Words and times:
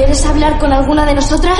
¿Quieres 0.00 0.24
hablar 0.24 0.58
con 0.58 0.72
alguna 0.72 1.04
de 1.04 1.14
nosotras? 1.14 1.58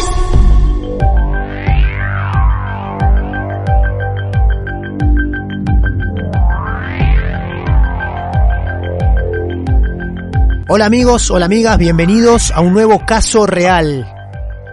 Hola 10.70 10.86
amigos, 10.86 11.30
hola 11.30 11.44
amigas, 11.44 11.76
bienvenidos 11.76 12.50
a 12.52 12.62
un 12.62 12.72
nuevo 12.72 13.04
caso 13.04 13.46
real. 13.46 14.10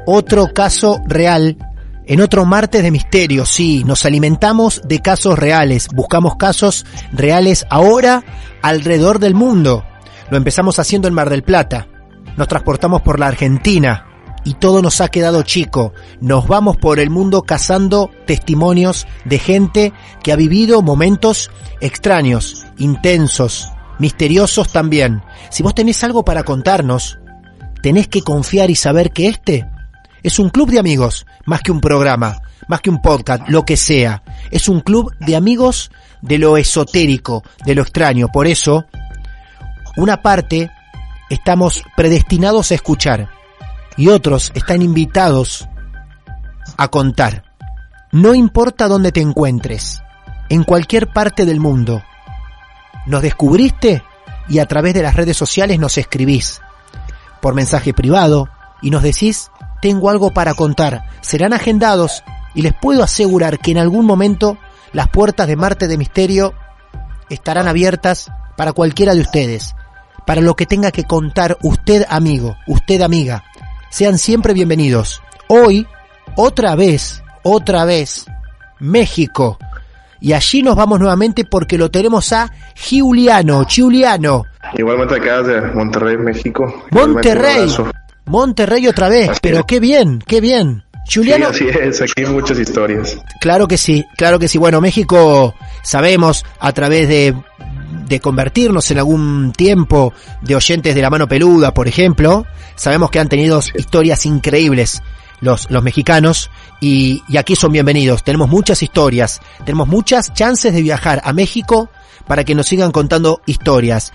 Otro 0.06 0.54
caso 0.54 1.02
real. 1.06 1.58
En 2.06 2.22
otro 2.22 2.46
martes 2.46 2.82
de 2.84 2.92
misterio, 2.92 3.46
sí, 3.46 3.84
nos 3.84 4.06
alimentamos 4.06 4.82
de 4.86 5.02
casos 5.02 5.38
reales, 5.38 5.90
buscamos 5.94 6.38
casos 6.38 6.86
reales 7.12 7.66
ahora 7.70 8.24
alrededor 8.62 9.20
del 9.20 9.34
mundo. 9.34 9.84
Lo 10.30 10.38
empezamos 10.38 10.80
haciendo 10.80 11.10
en 11.10 11.14
Mar 11.14 11.30
del 11.30 11.44
Plata, 11.44 11.88
nos 12.38 12.48
transportamos 12.48 13.02
por 13.02 13.20
la 13.20 13.28
Argentina 13.28 14.06
y 14.46 14.54
todo 14.54 14.82
nos 14.82 15.02
ha 15.02 15.10
quedado 15.10 15.44
chico. 15.44 15.94
Nos 16.22 16.48
vamos 16.48 16.78
por 16.78 17.00
el 17.00 17.10
mundo 17.10 17.42
cazando 17.42 18.10
testimonios 18.26 19.06
de 19.26 19.40
gente 19.40 19.94
que 20.24 20.32
ha 20.32 20.38
vivido 20.38 20.82
momentos 20.82 21.52
extraños, 21.82 22.66
intensos, 22.78 23.70
misteriosos 24.00 24.72
también. 24.72 25.22
Si 25.50 25.64
vos 25.64 25.76
tenés 25.76 26.02
algo 26.04 26.24
para 26.24 26.44
contarnos, 26.44 27.20
tenés 27.82 28.08
que 28.08 28.22
confiar 28.22 28.70
y 28.70 28.76
saber 28.76 29.12
que 29.12 29.28
este 29.28 29.68
es 30.24 30.40
un 30.40 30.50
club 30.50 30.72
de 30.72 30.80
amigos, 30.80 31.26
más 31.46 31.62
que 31.62 31.72
un 31.72 31.82
programa, 31.82 32.42
más 32.68 32.82
que 32.82 32.90
un 32.90 33.02
podcast, 33.02 33.50
lo 33.50 33.66
que 33.66 33.78
sea. 33.78 34.24
Es 34.52 34.70
un 34.70 34.82
club 34.82 35.14
de 35.20 35.36
amigos 35.36 35.92
de 36.22 36.38
lo 36.38 36.58
esotérico, 36.58 37.44
de 37.66 37.76
lo 37.76 37.82
extraño. 37.82 38.30
Por 38.30 38.48
eso, 38.48 38.86
una 39.98 40.22
parte 40.22 40.72
estamos 41.30 41.84
predestinados 41.96 42.72
a 42.72 42.76
escuchar 42.76 43.30
y 43.98 44.10
otros 44.10 44.52
están 44.56 44.82
invitados 44.82 45.68
a 46.78 46.88
contar. 46.88 47.44
No 48.12 48.34
importa 48.34 48.88
dónde 48.88 49.12
te 49.12 49.22
encuentres, 49.22 50.02
en 50.50 50.64
cualquier 50.64 51.12
parte 51.12 51.46
del 51.46 51.60
mundo. 51.60 52.02
Nos 53.06 53.22
descubriste 53.22 54.04
y 54.48 54.60
a 54.60 54.66
través 54.66 54.94
de 54.94 55.04
las 55.04 55.16
redes 55.16 55.36
sociales 55.36 55.80
nos 55.80 55.98
escribís 55.98 56.62
por 57.42 57.54
mensaje 57.54 57.94
privado 57.94 58.50
y 58.82 58.92
nos 58.92 59.04
decís, 59.04 59.52
tengo 59.82 60.10
algo 60.10 60.32
para 60.32 60.54
contar. 60.54 61.06
Serán 61.22 61.54
agendados 61.54 62.24
y 62.54 62.62
les 62.62 62.74
puedo 62.74 63.04
asegurar 63.04 63.60
que 63.60 63.72
en 63.72 63.78
algún 63.78 64.06
momento 64.06 64.58
las 64.94 65.10
puertas 65.10 65.48
de 65.48 65.56
Marte 65.56 65.88
de 65.88 65.98
Misterio 65.98 66.54
estarán 67.30 67.68
abiertas 67.68 68.32
para 68.56 68.74
cualquiera 68.74 69.14
de 69.14 69.22
ustedes 69.22 69.76
para 70.28 70.42
lo 70.42 70.56
que 70.56 70.66
tenga 70.66 70.92
que 70.92 71.06
contar 71.06 71.58
usted 71.64 72.06
amigo, 72.10 72.58
usted 72.68 73.02
amiga. 73.02 73.46
Sean 73.90 74.18
siempre 74.18 74.54
bienvenidos. 74.54 75.24
Hoy, 75.48 75.88
otra 76.36 76.76
vez, 76.76 77.24
otra 77.44 77.86
vez, 77.86 78.26
México. 78.78 79.58
Y 80.20 80.34
allí 80.34 80.64
nos 80.64 80.76
vamos 80.76 81.00
nuevamente 81.00 81.46
porque 81.46 81.78
lo 81.78 81.90
tenemos 81.90 82.34
a 82.34 82.52
Giuliano, 82.76 83.66
Giuliano. 83.66 84.44
Igualmente 84.78 85.16
acá 85.16 85.44
de 85.44 85.62
Monterrey, 85.62 86.18
México. 86.18 86.84
Monterrey. 86.92 87.74
Monterrey 88.26 88.86
otra 88.90 89.08
vez, 89.08 89.30
Así 89.30 89.40
pero 89.42 89.60
es. 89.60 89.66
qué 89.66 89.80
bien, 89.80 90.20
qué 90.28 90.42
bien. 90.42 90.84
Giuliano. 91.08 91.54
Sí, 91.54 91.70
así 91.70 91.80
es, 91.80 92.02
aquí 92.02 92.24
hay 92.26 92.26
muchas 92.26 92.60
historias. 92.60 93.18
Claro 93.40 93.66
que 93.66 93.78
sí, 93.78 94.06
claro 94.18 94.40
que 94.40 94.50
sí. 94.50 94.58
Bueno, 94.58 94.82
México 94.82 95.56
sabemos 95.84 96.44
a 96.60 96.74
través 96.74 97.08
de, 97.08 97.34
de 98.08 98.20
convertirnos 98.20 98.90
en 98.92 99.00
algún 99.00 99.52
tiempo 99.52 100.14
de 100.42 100.56
oyentes 100.56 100.96
de 100.96 101.02
la 101.02 101.10
mano 101.10 101.28
peluda, 101.28 101.74
por 101.74 101.88
ejemplo, 101.88 102.46
sabemos 102.76 103.10
que 103.12 103.20
han 103.20 103.30
tenido 103.30 103.62
historias 103.76 104.26
increíbles 104.26 105.02
los, 105.40 105.70
los 105.70 105.84
mexicanos 105.84 106.50
y, 106.82 107.24
y 107.28 107.38
aquí 107.38 107.56
son 107.56 107.72
bienvenidos. 107.72 108.24
Tenemos 108.24 108.50
muchas 108.50 108.82
historias, 108.82 109.42
tenemos 109.66 109.88
muchas 109.88 110.34
chances 110.34 110.74
de 110.74 110.82
viajar 110.82 111.22
a 111.24 111.34
México 111.34 111.90
para 112.28 112.44
que 112.44 112.56
nos 112.56 112.68
sigan 112.68 112.92
contando 112.92 113.42
historias. 113.46 114.14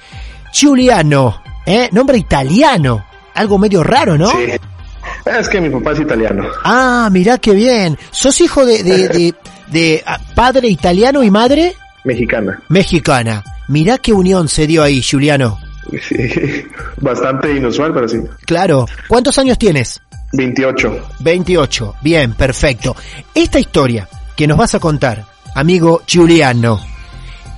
Giuliano, 0.52 1.42
¿eh? 1.66 1.88
Nombre 1.92 2.18
italiano. 2.18 3.04
Algo 3.34 3.58
medio 3.58 3.82
raro, 3.82 4.18
¿no? 4.18 4.30
Sí. 4.30 4.52
Es 5.24 5.48
que 5.48 5.60
mi 5.60 5.70
papá 5.70 5.92
es 5.92 6.00
italiano. 6.00 6.44
Ah, 6.64 7.08
mirá 7.10 7.38
qué 7.38 7.52
bien. 7.52 7.98
¿Sos 8.10 8.40
hijo 8.40 8.66
de, 8.66 8.82
de, 8.82 9.08
de, 9.08 9.34
de, 9.68 10.02
ah, 10.06 10.18
padre 10.34 10.68
italiano 10.68 11.22
y 11.22 11.30
madre 11.30 11.74
Mexicana. 12.04 12.60
mexicana? 12.68 13.44
Mirá 13.68 13.98
qué 13.98 14.12
unión 14.12 14.48
se 14.48 14.66
dio 14.66 14.82
ahí, 14.82 15.02
Juliano. 15.02 15.58
Sí. 16.08 16.66
Bastante 17.00 17.54
inusual, 17.54 17.92
pero 17.92 18.08
sí. 18.08 18.18
Claro. 18.46 18.86
¿Cuántos 19.08 19.38
años 19.38 19.58
tienes? 19.58 20.00
28. 20.32 21.08
28. 21.20 21.94
Bien, 22.02 22.34
perfecto. 22.34 22.96
Esta 23.34 23.60
historia 23.60 24.08
que 24.36 24.46
nos 24.46 24.56
vas 24.56 24.74
a 24.74 24.80
contar, 24.80 25.24
amigo 25.54 26.02
Giuliano, 26.06 26.80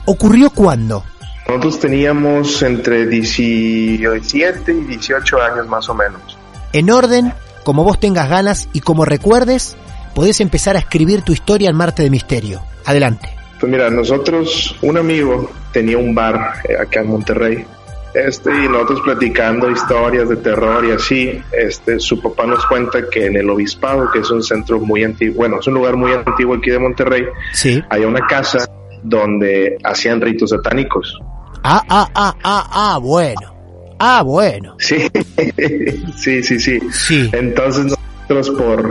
¿ocurrió 0.06 0.50
cuándo? 0.50 1.04
Nosotros 1.46 1.78
teníamos 1.80 2.62
entre 2.62 3.06
17 3.06 4.72
y 4.72 4.84
18 4.84 5.42
años 5.42 5.68
más 5.68 5.88
o 5.88 5.94
menos. 5.94 6.38
En 6.72 6.90
orden, 6.90 7.32
como 7.64 7.84
vos 7.84 8.00
tengas 8.00 8.28
ganas 8.28 8.68
y 8.72 8.80
como 8.80 9.04
recuerdes, 9.04 9.76
podés 10.14 10.40
empezar 10.40 10.76
a 10.76 10.80
escribir 10.80 11.22
tu 11.22 11.32
historia 11.32 11.70
en 11.70 11.76
Marte 11.76 12.02
de 12.02 12.10
Misterio. 12.10 12.62
Adelante. 12.86 13.28
Pues 13.64 13.72
mira, 13.72 13.88
nosotros, 13.88 14.76
un 14.82 14.98
amigo 14.98 15.50
tenía 15.72 15.96
un 15.96 16.14
bar 16.14 16.56
eh, 16.68 16.76
acá 16.78 17.00
en 17.00 17.06
Monterrey. 17.06 17.64
Este, 18.12 18.50
y 18.50 18.68
nosotros 18.68 19.00
platicando 19.00 19.70
historias 19.70 20.28
de 20.28 20.36
terror 20.36 20.84
y 20.84 20.90
así, 20.90 21.42
este, 21.50 21.98
su 21.98 22.20
papá 22.20 22.44
nos 22.44 22.66
cuenta 22.66 23.08
que 23.08 23.24
en 23.24 23.36
el 23.36 23.48
obispado, 23.48 24.10
que 24.10 24.18
es 24.18 24.30
un 24.30 24.42
centro 24.42 24.78
muy 24.80 25.02
antiguo, 25.02 25.36
bueno, 25.36 25.60
es 25.60 25.66
un 25.66 25.72
lugar 25.72 25.96
muy 25.96 26.12
antiguo 26.12 26.56
aquí 26.56 26.72
de 26.72 26.78
Monterrey, 26.78 27.24
Sí. 27.54 27.82
hay 27.88 28.04
una 28.04 28.26
casa 28.26 28.68
donde 29.02 29.78
hacían 29.82 30.20
ritos 30.20 30.50
satánicos. 30.50 31.18
Ah, 31.62 31.82
ah, 31.88 32.10
ah, 32.14 32.34
ah, 32.44 32.68
ah, 32.70 32.98
bueno. 32.98 33.54
Ah, 33.98 34.22
bueno. 34.22 34.76
Sí, 34.78 35.08
sí, 36.18 36.42
sí, 36.42 36.60
sí. 36.60 36.80
Sí. 36.92 37.30
Entonces 37.32 37.96
nosotros 38.28 38.50
por, 38.50 38.90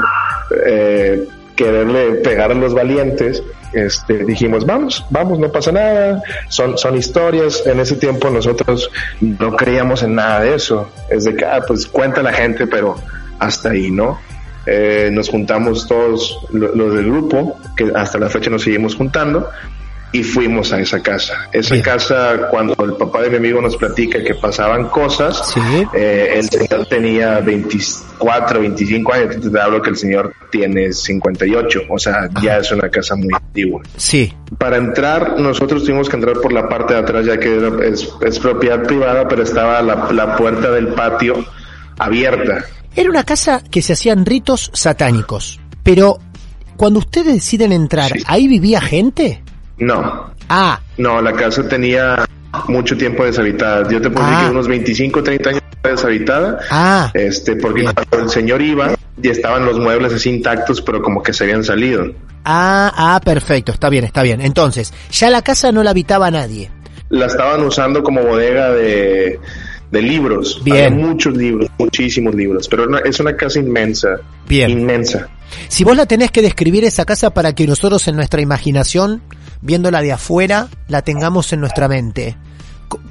eh, 0.65 0.92
quererle 1.55 2.15
pegar 2.15 2.51
a 2.51 2.55
los 2.55 2.73
valientes, 2.73 3.43
este, 3.73 4.23
dijimos, 4.25 4.65
vamos, 4.65 5.05
vamos, 5.09 5.39
no 5.39 5.51
pasa 5.51 5.71
nada, 5.71 6.21
son, 6.49 6.77
son 6.77 6.95
historias, 6.95 7.65
en 7.65 7.79
ese 7.79 7.95
tiempo 7.95 8.29
nosotros 8.29 8.89
no 9.19 9.55
creíamos 9.55 10.03
en 10.03 10.15
nada 10.15 10.41
de 10.41 10.55
eso, 10.55 10.89
es 11.09 11.23
de 11.23 11.35
que, 11.35 11.45
ah, 11.45 11.61
pues 11.67 11.87
cuenta 11.87 12.21
la 12.21 12.33
gente, 12.33 12.67
pero 12.67 12.95
hasta 13.39 13.71
ahí, 13.71 13.91
¿no? 13.91 14.19
Eh, 14.65 15.09
nos 15.11 15.29
juntamos 15.29 15.87
todos 15.87 16.39
los 16.51 16.95
del 16.95 17.05
grupo, 17.05 17.57
que 17.75 17.91
hasta 17.95 18.17
la 18.17 18.29
fecha 18.29 18.49
nos 18.49 18.63
seguimos 18.63 18.95
juntando, 18.95 19.49
y 20.13 20.23
fuimos 20.23 20.71
a 20.71 20.79
esa 20.79 21.01
casa. 21.01 21.49
Esa 21.51 21.73
Bien. 21.73 21.83
casa, 21.83 22.47
cuando 22.51 22.75
el 22.85 22.93
papá 22.93 23.23
de 23.23 23.31
mi 23.31 23.37
amigo 23.37 23.59
nos 23.61 23.75
platica 23.75 24.23
que 24.23 24.35
pasaban 24.35 24.87
cosas, 24.89 25.51
Sí. 25.53 25.59
eh, 25.95 26.35
el 26.35 26.47
señor 26.49 26.85
tenía 26.85 27.39
24, 27.39 28.59
25 28.61 29.13
años, 29.13 29.35
te 29.51 29.59
hablo 29.59 29.81
que 29.81 29.89
el 29.89 29.97
señor 29.97 30.33
tiene 30.51 30.93
58, 30.93 31.81
o 31.89 31.97
sea, 31.97 32.29
ya 32.43 32.57
es 32.57 32.71
una 32.71 32.89
casa 32.89 33.15
muy 33.15 33.29
antigua. 33.33 33.81
Sí. 33.97 34.31
Para 34.59 34.77
entrar, 34.77 35.39
nosotros 35.39 35.83
tuvimos 35.83 36.07
que 36.09 36.15
entrar 36.15 36.35
por 36.41 36.53
la 36.53 36.69
parte 36.69 36.93
de 36.93 36.99
atrás, 36.99 37.25
ya 37.25 37.37
que 37.39 37.55
era- 37.55 37.83
es, 37.83 38.07
es 38.21 38.39
propiedad 38.39 38.83
privada, 38.83 39.27
pero 39.27 39.41
estaba 39.43 39.81
la, 39.81 40.11
la 40.11 40.35
puerta 40.35 40.69
del 40.71 40.89
patio 40.89 41.43
abierta. 41.97 42.65
Era 42.95 43.09
una 43.09 43.23
casa 43.23 43.63
que 43.71 43.81
se 43.81 43.93
hacían 43.93 44.25
ritos 44.25 44.69
satánicos. 44.73 45.59
Pero 45.81 46.19
cuando 46.77 46.99
ustedes 46.99 47.33
deciden 47.33 47.71
entrar, 47.71 48.11
Sí. 48.11 48.23
¿ahí 48.27 48.47
vivía 48.47 48.79
gente? 48.79 49.41
No, 49.85 50.31
Ah, 50.49 50.79
no, 50.97 51.21
la 51.21 51.33
casa 51.33 51.67
tenía 51.67 52.25
mucho 52.67 52.95
tiempo 52.97 53.23
deshabitada. 53.25 53.89
Yo 53.89 53.99
te 54.01 54.09
puedo 54.09 54.25
decir 54.27 54.41
Ah. 54.41 54.45
que 54.45 54.51
unos 54.51 54.67
25, 54.67 55.23
30 55.23 55.49
años 55.49 55.61
deshabitada. 55.83 56.59
ah, 56.69 57.11
Este, 57.13 57.55
porque 57.55 57.81
Bien. 57.81 57.93
cuando 57.93 58.25
el 58.27 58.29
señor 58.29 58.61
iba, 58.61 58.93
ya 59.17 59.31
estaban 59.31 59.65
los 59.65 59.79
muebles 59.79 60.13
así 60.13 60.29
intactos, 60.29 60.81
pero 60.81 61.01
como 61.01 61.23
que 61.23 61.33
se 61.33 61.45
habían 61.45 61.63
salido. 61.63 62.05
ah, 62.45 62.91
ah, 62.95 63.21
perfecto, 63.23 63.71
está 63.71 63.89
bien, 63.89 64.03
está 64.03 64.21
bien. 64.21 64.41
Entonces, 64.41 64.93
ya 65.11 65.29
la 65.29 65.41
casa 65.41 65.71
no 65.71 65.81
la 65.83 65.91
habitaba 65.91 66.29
nadie. 66.29 66.69
La 67.09 67.25
estaban 67.27 67.61
usando 67.61 68.03
como 68.03 68.21
bodega 68.21 68.71
de, 68.71 69.39
de 69.91 70.01
libros. 70.01 70.61
Bien. 70.63 70.93
Había 70.93 71.05
muchos 71.07 71.35
libros, 71.37 71.69
muchísimos 71.79 72.35
libros, 72.35 72.67
pero 72.67 72.85
no- 72.85 72.97
es 72.99 73.19
una 73.19 73.35
casa 73.35 73.59
inmensa. 73.59 74.17
Bien. 74.47 74.69
Inmensa. 74.71 75.29
Si 75.69 75.83
vos 75.83 75.95
la 75.95 76.05
tenés 76.05 76.31
que 76.31 76.41
describir 76.41 76.83
esa 76.83 77.05
casa 77.05 77.29
para 77.29 77.53
que 77.53 77.65
nosotros 77.67 78.07
en 78.07 78.15
nuestra 78.15 78.41
imaginación, 78.41 79.21
viéndola 79.63 80.01
de 80.01 80.11
afuera, 80.11 80.67
la 80.87 81.01
tengamos 81.01 81.51
en 81.53 81.61
nuestra 81.61 81.87
mente. 81.87 82.37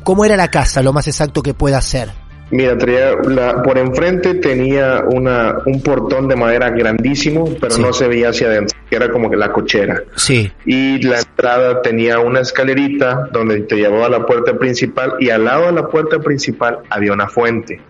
¿Cómo 0.05 0.25
era 0.25 0.37
la 0.37 0.49
casa, 0.49 0.83
lo 0.83 0.93
más 0.93 1.09
exacto 1.09 1.43
que 1.43 1.55
pueda 1.55 1.81
ser? 1.81 2.11
Mira, 2.51 2.77
traía 2.77 3.13
la, 3.27 3.63
por 3.63 3.79
enfrente 3.79 4.35
tenía 4.35 5.01
una, 5.11 5.55
un 5.65 5.83
portón 5.83 6.29
de 6.29 6.37
madera 6.37 6.69
grandísimo, 6.69 7.49
pero 7.59 7.73
Sí. 7.75 7.81
no 7.81 7.95
se 7.95 8.07
veía 8.09 8.29
hacia 8.29 8.49
adentro, 8.49 8.79
era 8.91 9.11
como 9.11 9.31
que 9.31 9.39
la 9.39 9.51
cochera. 9.51 10.03
Sí. 10.17 10.53
Y 10.67 11.03
la 11.03 11.21
entrada 11.21 11.81
tenía 11.81 12.19
una 12.19 12.41
escalerita 12.41 13.29
donde 13.33 13.61
te 13.63 13.77
llevaba 13.77 14.05
a 14.07 14.11
la 14.11 14.27
puerta 14.27 14.53
principal 14.59 15.15
y 15.19 15.31
al 15.31 15.47
lado 15.47 15.67
de 15.67 15.73
la 15.73 15.89
puerta 15.89 16.19
principal 16.19 16.81
había 16.91 17.15
una 17.15 17.27
fuente. 17.27 17.81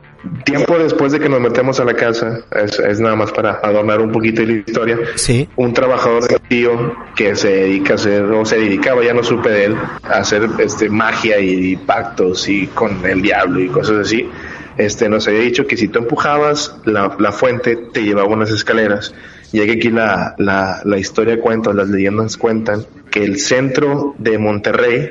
Tiempo 0.44 0.78
después 0.78 1.10
de 1.12 1.18
que 1.18 1.28
nos 1.28 1.40
metemos 1.40 1.80
a 1.80 1.84
la 1.84 1.94
casa, 1.94 2.40
es, 2.52 2.78
es 2.78 3.00
nada 3.00 3.16
más 3.16 3.32
para 3.32 3.54
adornar 3.62 4.00
un 4.00 4.12
poquito 4.12 4.42
la 4.42 4.52
historia, 4.52 4.98
Sí. 5.16 5.48
un 5.56 5.72
trabajador 5.72 6.28
de 6.28 6.38
tío 6.48 6.94
que 7.16 7.34
se 7.34 7.48
dedica 7.48 7.94
a 7.94 7.96
hacer, 7.96 8.22
o 8.24 8.44
se 8.44 8.56
dedicaba, 8.58 9.02
ya 9.02 9.14
no 9.14 9.24
supe 9.24 9.48
de 9.50 9.64
él, 9.66 9.76
a 10.04 10.18
hacer 10.18 10.48
este 10.58 10.88
magia 10.88 11.40
y, 11.40 11.76
pactos 11.76 12.48
y 12.48 12.68
con 12.68 13.04
el 13.04 13.20
diablo 13.20 13.60
y 13.60 13.68
cosas 13.68 13.96
así. 13.98 14.28
Este 14.78 15.08
nos 15.08 15.26
había 15.28 15.40
dicho 15.40 15.66
que 15.66 15.76
si 15.76 15.88
tú 15.88 15.98
empujabas 15.98 16.76
la, 16.84 17.16
la 17.18 17.32
fuente 17.32 17.76
te 17.76 18.02
llevaba 18.02 18.28
unas 18.28 18.50
escaleras. 18.50 19.12
Ya 19.52 19.66
que 19.66 19.72
aquí 19.72 19.90
la, 19.90 20.34
la, 20.38 20.80
la 20.84 20.98
historia 20.98 21.38
cuenta, 21.40 21.74
las 21.74 21.88
leyendas 21.88 22.38
cuentan 22.38 22.86
que 23.10 23.22
el 23.22 23.38
centro 23.38 24.14
de 24.16 24.38
Monterrey 24.38 25.10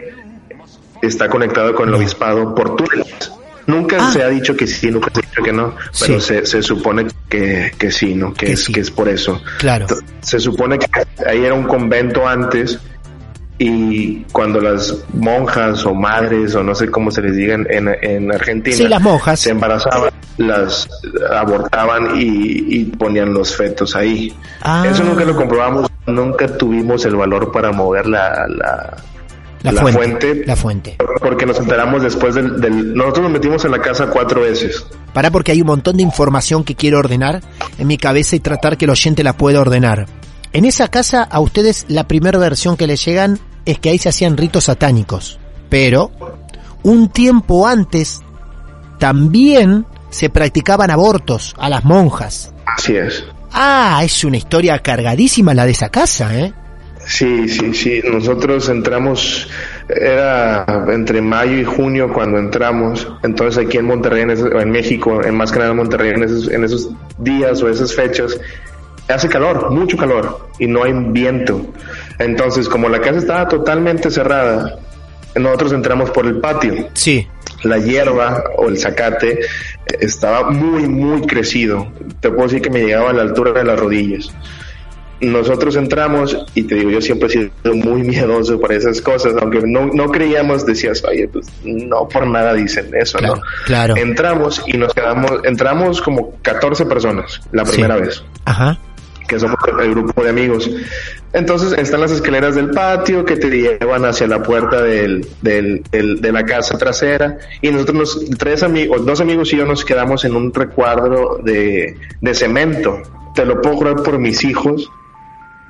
está 1.03 1.27
conectado 1.29 1.75
con 1.75 1.89
el 1.89 1.95
obispado 1.95 2.55
por 2.55 2.75
túneles. 2.75 3.31
Nunca 3.71 3.97
Ah. 3.99 4.11
se 4.11 4.23
ha 4.23 4.27
dicho 4.29 4.55
que 4.55 4.67
sí, 4.67 4.91
nunca 4.91 5.09
se 5.13 5.19
ha 5.19 5.29
dicho 5.29 5.43
que 5.43 5.53
no, 5.53 5.75
pero 5.99 6.19
Sí. 6.19 6.27
se, 6.27 6.45
se 6.45 6.61
supone 6.61 7.07
que, 7.29 7.71
que 7.77 7.91
sí, 7.91 8.13
¿no? 8.15 8.33
Que, 8.33 8.47
Que 8.47 8.51
es, 8.53 8.63
sí. 8.65 8.73
que 8.73 8.79
es 8.81 8.91
por 8.91 9.07
eso. 9.09 9.41
Claro. 9.59 9.87
Se 10.21 10.39
supone 10.39 10.77
que 10.79 10.87
ahí 11.25 11.43
era 11.45 11.53
un 11.53 11.63
convento 11.63 12.27
antes 12.27 12.79
y 13.57 14.21
cuando 14.31 14.59
las 14.59 14.95
monjas 15.13 15.85
o 15.85 15.93
madres 15.93 16.55
o 16.55 16.63
no 16.63 16.73
sé 16.73 16.89
cómo 16.89 17.11
se 17.11 17.21
les 17.21 17.35
diga 17.35 17.53
en, 17.53 17.67
en, 17.69 17.95
en 18.01 18.31
Argentina 18.33 18.75
Sí, 18.75 18.87
las 18.87 19.01
monjas. 19.01 19.39
se 19.39 19.51
embarazaban, 19.51 20.09
las 20.37 20.87
abortaban 21.31 22.19
y, 22.19 22.79
y 22.79 22.85
ponían 22.85 23.33
los 23.33 23.55
fetos 23.55 23.95
ahí. 23.95 24.33
Ah. 24.63 24.83
Eso 24.89 25.03
nunca 25.03 25.23
lo 25.25 25.35
comprobamos, 25.35 25.89
nunca 26.07 26.47
tuvimos 26.57 27.05
el 27.05 27.15
valor 27.15 27.51
para 27.51 27.71
mover 27.71 28.07
la, 28.07 28.47
la, 28.47 28.97
La, 29.63 29.71
La 29.71 29.81
fuente, 29.81 29.99
fuente. 29.99 30.43
La 30.45 30.55
fuente. 30.55 30.97
porque 31.19 31.45
nos 31.45 31.59
enteramos 31.59 32.01
después 32.01 32.33
del, 32.35 32.59
del... 32.59 32.93
Nosotros 32.95 33.23
nos 33.23 33.31
metimos 33.31 33.63
en 33.65 33.71
la 33.71 33.79
casa 33.79 34.07
cuatro 34.07 34.41
veces. 34.41 34.85
Pará 35.13 35.29
porque 35.29 35.51
hay 35.51 35.61
un 35.61 35.67
montón 35.67 35.97
de 35.97 36.03
información 36.03 36.63
que 36.63 36.75
quiero 36.75 36.97
ordenar 36.99 37.41
en 37.77 37.87
mi 37.87 37.97
cabeza 37.97 38.35
y 38.35 38.39
tratar 38.39 38.77
que 38.77 38.85
el 38.85 38.91
oyente 38.91 39.23
la 39.23 39.33
pueda 39.33 39.61
ordenar. 39.61 40.07
En 40.53 40.65
esa 40.65 40.87
casa 40.87 41.23
a 41.23 41.39
ustedes 41.39 41.85
la 41.89 42.07
primera 42.07 42.39
versión 42.39 42.75
que 42.75 42.87
les 42.87 43.05
llegan 43.05 43.39
es 43.65 43.79
que 43.79 43.89
ahí 43.89 43.97
se 43.97 44.09
hacían 44.09 44.35
ritos 44.37 44.63
satánicos. 44.65 45.39
Pero 45.69 46.11
un 46.83 47.09
tiempo 47.09 47.67
antes 47.67 48.21
también 48.99 49.85
se 50.09 50.29
practicaban 50.29 50.91
abortos 50.91 51.55
a 51.57 51.69
las 51.69 51.83
monjas. 51.85 52.53
Así 52.65 52.95
es. 52.95 53.23
Ah, 53.53 54.01
es 54.03 54.23
una 54.23 54.37
historia 54.37 54.79
cargadísima 54.79 55.53
la 55.53 55.65
de 55.65 55.71
esa 55.71 55.89
casa, 55.89 56.37
¿eh? 56.37 56.53
Sí, 57.11 57.49
sí, 57.49 57.73
sí. 57.73 58.01
Nosotros 58.09 58.69
entramos, 58.69 59.49
era 59.89 60.65
entre 60.87 61.21
mayo 61.21 61.57
y 61.57 61.65
junio 61.65 62.11
cuando 62.13 62.37
entramos. 62.37 63.05
Entonces 63.21 63.65
aquí 63.65 63.77
en 63.77 63.85
Monterrey, 63.85 64.21
en, 64.21 64.29
en 64.29 64.71
México, 64.71 65.21
en 65.21 65.35
más 65.35 65.51
que 65.51 65.59
nada 65.59 65.71
en 65.71 65.77
Monterrey, 65.77 66.11
en 66.11 66.23
esos, 66.23 66.49
en 66.49 66.63
esos 66.63 66.89
días 67.17 67.61
o 67.61 67.69
esas 67.69 67.93
fechas, 67.93 68.39
hace 69.09 69.27
calor, 69.27 69.71
mucho 69.71 69.97
calor 69.97 70.47
y 70.57 70.67
no 70.67 70.83
hay 70.83 70.93
viento. 70.93 71.61
Entonces, 72.17 72.69
como 72.69 72.87
la 72.87 73.01
casa 73.01 73.19
estaba 73.19 73.45
totalmente 73.49 74.09
cerrada, 74.09 74.79
nosotros 75.35 75.73
entramos 75.73 76.11
por 76.11 76.25
el 76.25 76.39
patio. 76.39 76.87
Sí. 76.93 77.27
La 77.63 77.77
hierba 77.77 78.41
o 78.55 78.69
el 78.69 78.77
zacate 78.77 79.41
estaba 79.99 80.49
muy, 80.49 80.87
muy 80.87 81.27
crecido. 81.27 81.91
Te 82.21 82.29
puedo 82.29 82.43
decir 82.43 82.61
que 82.61 82.69
me 82.69 82.79
llegaba 82.79 83.09
a 83.09 83.13
la 83.13 83.23
altura 83.23 83.51
de 83.51 83.65
las 83.65 83.77
rodillas 83.77 84.33
nosotros 85.21 85.75
entramos 85.75 86.37
y 86.55 86.63
te 86.63 86.75
digo, 86.75 86.89
yo 86.89 87.01
siempre 87.01 87.27
he 87.27 87.31
sido 87.31 87.51
muy 87.75 88.01
miedoso 88.03 88.59
por 88.59 88.71
esas 88.73 89.01
cosas, 89.01 89.33
aunque 89.41 89.61
no, 89.65 89.87
no 89.87 90.09
creíamos, 90.09 90.65
decías, 90.65 91.03
oye, 91.05 91.27
pues 91.27 91.47
no 91.63 92.07
por 92.07 92.25
nada 92.27 92.53
dicen 92.53 92.89
eso, 92.93 93.17
Claro, 93.19 93.35
¿no? 93.35 93.41
claro. 93.65 93.95
Entramos 93.97 94.61
y 94.67 94.77
nos 94.77 94.93
quedamos, 94.93 95.31
entramos 95.43 96.01
como 96.01 96.33
14 96.41 96.85
personas 96.85 97.39
la 97.51 97.65
Sí. 97.65 97.71
primera 97.73 97.97
vez, 97.97 98.23
Ajá. 98.45 98.77
que 99.27 99.39
somos 99.39 99.57
el 99.81 99.91
grupo 99.91 100.23
de 100.23 100.29
amigos. 100.29 100.69
Entonces 101.33 101.71
están 101.79 102.01
las 102.01 102.11
escaleras 102.11 102.55
del 102.55 102.71
patio 102.71 103.23
que 103.23 103.37
te 103.37 103.49
llevan 103.49 104.03
hacia 104.03 104.27
la 104.27 104.43
puerta 104.43 104.81
del, 104.81 105.25
del, 105.41 105.81
del- 105.91 106.19
de 106.19 106.31
la 106.33 106.43
casa 106.43 106.77
trasera 106.77 107.37
y 107.61 107.69
nosotros 107.69 107.95
nos, 107.97 108.29
tres 108.37 108.63
amigos, 108.63 109.05
dos 109.05 109.21
amigos 109.21 109.53
y 109.53 109.57
yo 109.57 109.65
nos 109.65 109.85
quedamos 109.85 110.25
en 110.25 110.35
un 110.35 110.53
recuadro 110.53 111.39
de, 111.43 111.95
de 112.19 112.33
cemento. 112.33 113.01
Te 113.33 113.45
lo 113.45 113.61
puedo 113.61 113.77
jurar 113.77 113.95
por 114.03 114.19
mis 114.19 114.43
hijos 114.43 114.89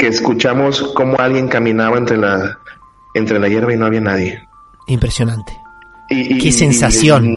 que 0.02 0.08
escuchamos 0.08 0.82
cómo 0.96 1.20
alguien 1.20 1.48
caminaba 1.48 1.96
entre 1.98 2.18
la, 2.18 2.58
entre 3.14 3.38
la 3.40 3.48
hierba 3.48 3.72
y 3.72 3.78
no 3.78 3.86
había 3.86 4.02
nadie. 4.02 4.48
Impresionante. 4.88 5.54
Y, 6.10 6.36
y- 6.36 6.40
Qué 6.40 6.52
sensación. 6.52 7.26
y 7.34 7.36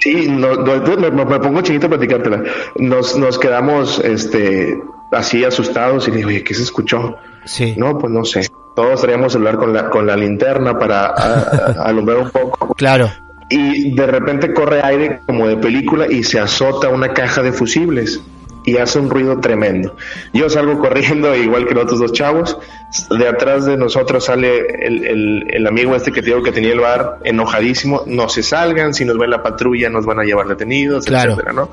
sí, 0.00 0.28
no- 0.30 0.54
no- 0.54 1.24
me, 1.26 1.38
pongo 1.40 1.60
chiquito 1.62 1.86
a 1.86 1.90
platicártela. 1.90 2.44
Nos, 2.76 3.16
nos 3.18 3.38
quedamos 3.40 3.98
este, 4.04 4.78
así 5.10 5.44
asustados 5.44 6.06
y 6.06 6.12
digo, 6.12 6.28
oye, 6.28 6.44
¿qué 6.44 6.54
se 6.54 6.62
escuchó? 6.62 7.16
Sí. 7.44 7.74
No, 7.76 7.98
pues 7.98 8.12
no 8.12 8.24
sé. 8.24 8.48
Todos 8.76 9.00
traíamos 9.00 9.32
celular 9.32 9.56
con 9.58 9.72
la, 9.72 9.90
con 9.90 10.06
la 10.06 10.16
linterna 10.16 10.78
para 10.78 11.06
a- 11.06 11.12
a- 11.12 11.82
alumbrar 11.88 12.18
un 12.18 12.30
poco. 12.30 12.72
Claro. 12.76 13.10
Y 13.50 13.94
de 13.96 14.06
repente 14.06 14.52
corre 14.54 14.80
aire 14.84 15.20
como 15.26 15.48
de 15.48 15.56
película 15.56 16.06
y 16.08 16.22
se 16.22 16.38
azota 16.38 16.88
una 16.88 17.12
caja 17.12 17.42
de 17.42 17.50
fusibles 17.52 18.20
y 18.70 18.76
hace 18.78 18.98
un 18.98 19.10
ruido 19.10 19.38
tremendo. 19.40 19.96
Yo 20.32 20.48
salgo 20.50 20.78
corriendo 20.78 21.34
igual 21.36 21.66
que 21.66 21.74
los 21.74 21.84
otros 21.84 22.00
dos 22.00 22.12
chavos. 22.12 22.58
De 23.10 23.28
atrás 23.28 23.66
de 23.66 23.76
nosotros 23.76 24.24
sale 24.24 24.58
el, 24.86 25.04
el- 25.06 25.46
el 25.52 25.66
amigo 25.66 25.94
este 25.94 26.10
que 26.12 26.20
te 26.22 26.28
digo 26.28 26.42
que 26.42 26.52
tenía 26.52 26.72
el 26.72 26.80
bar 26.80 27.18
enojadísimo. 27.24 28.02
No 28.06 28.28
se 28.28 28.42
salgan, 28.42 28.94
si 28.94 29.04
nos 29.04 29.18
ven 29.18 29.30
la 29.30 29.42
patrulla 29.42 29.88
nos 29.90 30.06
van 30.06 30.20
a 30.20 30.24
llevar 30.24 30.46
detenidos, 30.48 31.04
Claro. 31.04 31.32
etcétera, 31.32 31.52
¿no? 31.52 31.70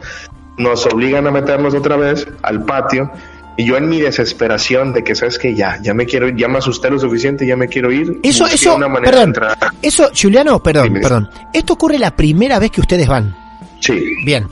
Nos 0.58 0.86
obligan 0.86 1.26
a 1.28 1.32
meternos 1.32 1.74
otra 1.74 1.96
vez 1.98 2.28
al 2.42 2.64
patio. 2.66 3.12
Y 3.58 3.64
yo 3.66 3.78
en 3.78 3.88
mi 3.88 4.02
desesperación 4.02 4.92
de 4.92 5.04
que 5.06 5.16
sabes 5.16 5.40
que 5.40 5.56
ya, 5.56 5.80
ya 5.82 5.94
me 5.94 6.06
quiero 6.06 6.28
ir, 6.28 6.36
ya 6.36 6.50
me 6.50 6.58
asusté 6.58 6.90
lo 6.90 7.00
suficiente, 7.00 7.48
ya 7.48 7.56
me 7.56 7.70
quiero 7.70 7.90
ir. 7.90 8.20
Eso, 8.22 8.46
eso, 8.48 8.76
una 8.76 8.90
manera 8.90 9.12
perdón. 9.26 9.34
Eso, 9.82 10.10
Juliano, 10.14 10.62
perdón, 10.62 10.84
Dime. 10.86 11.00
perdón. 11.00 11.30
Esto 11.54 11.72
ocurre 11.74 11.98
la 11.98 12.12
primera 12.14 12.60
vez 12.60 12.72
que 12.72 12.82
ustedes 12.82 13.08
van. 13.08 13.34
Sí, 13.80 14.16
Bien. 14.26 14.46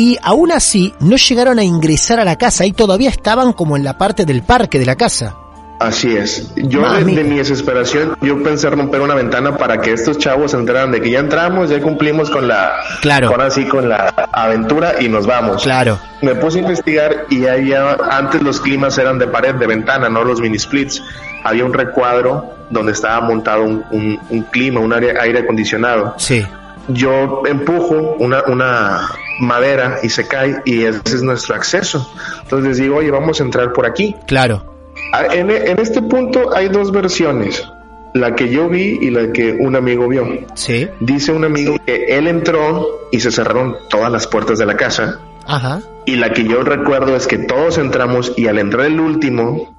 Y 0.00 0.16
aún 0.22 0.50
así 0.50 0.94
no 1.00 1.16
llegaron 1.16 1.58
a 1.58 1.62
ingresar 1.64 2.20
a 2.20 2.24
la 2.24 2.36
casa, 2.36 2.64
ahí 2.64 2.72
todavía 2.72 3.10
estaban 3.10 3.52
como 3.52 3.76
en 3.76 3.84
la 3.84 3.98
parte 3.98 4.24
del 4.24 4.42
parque 4.42 4.78
de 4.78 4.86
la 4.86 4.96
casa. 4.96 5.36
Así 5.78 6.14
es. 6.16 6.52
Yo 6.56 6.82
de, 6.92 7.04
mi 7.24 7.36
desesperación, 7.36 8.14
yo 8.22 8.42
pensé 8.42 8.68
romper 8.70 9.00
una 9.02 9.14
ventana 9.14 9.56
para 9.58 9.80
que 9.80 9.92
estos 9.92 10.16
chavos 10.18 10.52
entraran 10.54 10.90
de 10.92 11.00
que 11.02 11.10
ya 11.10 11.18
entramos, 11.18 11.68
ya 11.70 11.80
cumplimos 11.80 12.30
con 12.30 12.48
la, 12.48 12.72
Claro. 13.02 13.28
ahora 13.28 13.50
sí 13.50 13.66
con 13.66 13.88
la 13.90 14.08
aventura 14.32 14.94
y 15.02 15.08
nos 15.08 15.26
vamos. 15.26 15.62
Claro. 15.62 15.98
Me 16.22 16.34
puse 16.34 16.58
a 16.58 16.62
investigar 16.62 17.24
y 17.30 17.46
había, 17.46 17.92
antes 18.10 18.42
los 18.42 18.58
climas 18.60 18.96
eran 18.98 19.18
de 19.18 19.26
pared, 19.26 19.54
de 19.54 19.66
ventana, 19.66 20.08
no 20.08 20.24
los 20.24 20.40
mini 20.40 20.58
splits. 20.58 21.02
Había 21.44 21.64
un 21.66 21.72
recuadro 21.74 22.54
donde 22.70 22.92
estaba 22.92 23.20
montado 23.26 23.64
un, 23.64 23.84
un- 23.90 24.18
un 24.30 24.42
clima, 24.44 24.80
un 24.80 24.92
aire, 24.92 25.14
aire 25.20 25.40
acondicionado. 25.40 26.14
Sí. 26.18 26.46
Yo 26.88 27.42
empujo 27.46 28.16
una, 28.18 28.42
una 28.48 29.08
madera 29.40 29.98
y 30.02 30.08
se 30.10 30.26
cae 30.28 30.62
y 30.64 30.84
ese 30.84 31.00
es 31.04 31.22
nuestro 31.22 31.54
acceso. 31.54 32.10
Entonces 32.42 32.68
les 32.68 32.78
digo, 32.78 32.96
oye, 32.96 33.10
vamos 33.10 33.40
a 33.40 33.44
entrar 33.44 33.72
por 33.72 33.86
aquí. 33.86 34.14
Claro. 34.26 34.64
Ah, 35.12 35.26
En, 35.32 35.50
en 35.50 35.78
este 35.80 36.02
punto 36.02 36.54
hay 36.54 36.68
dos 36.68 36.92
versiones, 36.92 37.66
la 38.14 38.34
que 38.34 38.48
yo 38.50 38.68
vi 38.68 38.98
y 39.00 39.10
la 39.10 39.32
que 39.32 39.52
un 39.58 39.74
amigo 39.76 40.06
vio. 40.08 40.26
Sí. 40.54 40.88
Dice 41.00 41.32
un 41.32 41.44
amigo 41.44 41.76
que 41.84 42.04
él 42.16 42.26
entró 42.28 42.86
y 43.10 43.20
se 43.20 43.30
cerraron 43.30 43.76
todas 43.88 44.10
las 44.12 44.26
puertas 44.26 44.58
de 44.58 44.66
la 44.66 44.76
casa 44.76 45.18
Ajá. 45.46 45.80
y 46.06 46.16
la 46.16 46.32
que 46.32 46.44
yo 46.44 46.62
recuerdo 46.62 47.16
es 47.16 47.26
que 47.26 47.38
todos 47.38 47.78
entramos 47.78 48.32
y 48.36 48.46
al 48.46 48.58
entrar 48.58 48.86
el 48.86 49.00
último, 49.00 49.74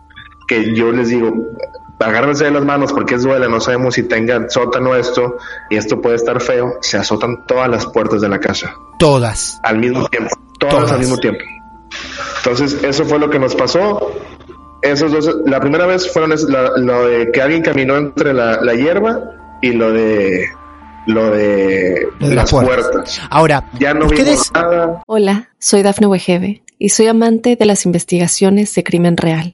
que 0.48 0.74
yo 0.76 0.92
les 0.92 1.10
digo, 1.10 1.34
agárrense 2.04 2.46
de 2.46 2.52
las 2.52 2.64
manos 2.66 2.92
porque 2.94 3.16
es 3.16 3.24
duele, 3.24 3.48
no 3.50 3.60
sabemos 3.60 3.96
si 3.96 4.04
tenga 4.04 4.50
sótano 4.50 4.96
esto 4.96 5.38
y 5.70 5.78
esto 5.78 6.02
puede 6.02 6.16
estar 6.16 6.42
feo, 6.42 6.74
se 6.82 6.98
azotan 6.98 7.46
todas 7.48 7.70
las 7.70 7.86
puertas 7.88 8.22
de 8.22 8.30
la 8.30 8.40
casa 8.40 8.74
Todas. 9.00 9.60
al 9.64 9.80
mismo 9.80 10.08
tiempo, 10.08 10.36
todas, 10.60 10.76
Todas. 10.76 10.92
al 10.94 11.00
mismo 11.00 11.18
tiempo. 11.18 11.44
Entonces, 12.38 12.84
eso 12.84 13.06
fue 13.06 13.20
lo 13.20 13.30
que 13.30 13.40
nos 13.40 13.56
pasó. 13.56 14.12
Esos 14.82 15.12
dos, 15.12 15.30
la 15.46 15.60
primera 15.60 15.86
vez 15.86 16.12
fueron 16.12 16.32
la- 16.50 16.72
lo 16.78 17.06
de 17.08 17.32
que 17.32 17.42
alguien 17.42 17.62
caminó 17.62 17.98
entre 17.98 18.34
la, 18.34 18.60
la 18.62 18.74
hierba 18.74 19.20
y 19.62 19.74
lo 19.74 19.92
de 19.92 20.48
lo 21.08 21.32
de, 21.32 22.08
Lo 22.20 22.30
de 22.30 22.36
las 22.36 22.52
las 22.52 22.64
puertas. 22.64 22.88
puertas. 22.92 23.22
Ahora, 23.32 23.64
Ya 23.80 23.94
no 23.94 24.06
ustedes, 24.06 24.26
vimos 24.26 24.52
nada. 24.54 25.02
Hola, 25.08 25.50
soy 25.60 25.82
Dafne 25.82 26.06
Wegebe 26.08 26.62
y 26.78 26.90
soy 26.90 27.08
amante 27.08 27.56
de 27.56 27.66
las 27.66 27.86
investigaciones 27.88 28.74
de 28.76 28.84
crimen 28.84 29.18
real. 29.18 29.54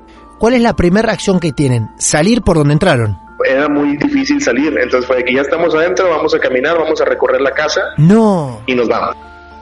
¿cuál 0.41 0.55
es 0.55 0.61
la 0.63 0.75
primera 0.75 1.05
reacción 1.05 1.39
que 1.39 1.51
tienen? 1.51 1.91
Salir 1.97 2.41
por 2.41 2.57
donde 2.57 2.73
entraron. 2.73 3.15
Era 3.47 3.69
muy 3.69 3.95
difícil 3.95 4.41
salir, 4.41 4.75
entonces 4.75 5.05
fue 5.05 5.17
de 5.17 5.23
que 5.25 5.35
ya 5.35 5.41
estamos 5.41 5.73
adentro, 5.75 6.09
vamos 6.09 6.33
a 6.33 6.39
caminar, 6.39 6.79
vamos 6.79 6.99
a 6.99 7.05
recorrer 7.05 7.41
la 7.41 7.51
casa 7.51 7.81
No, 7.97 8.59
y 8.65 8.73
nos 8.73 8.87
vamos. 8.87 9.15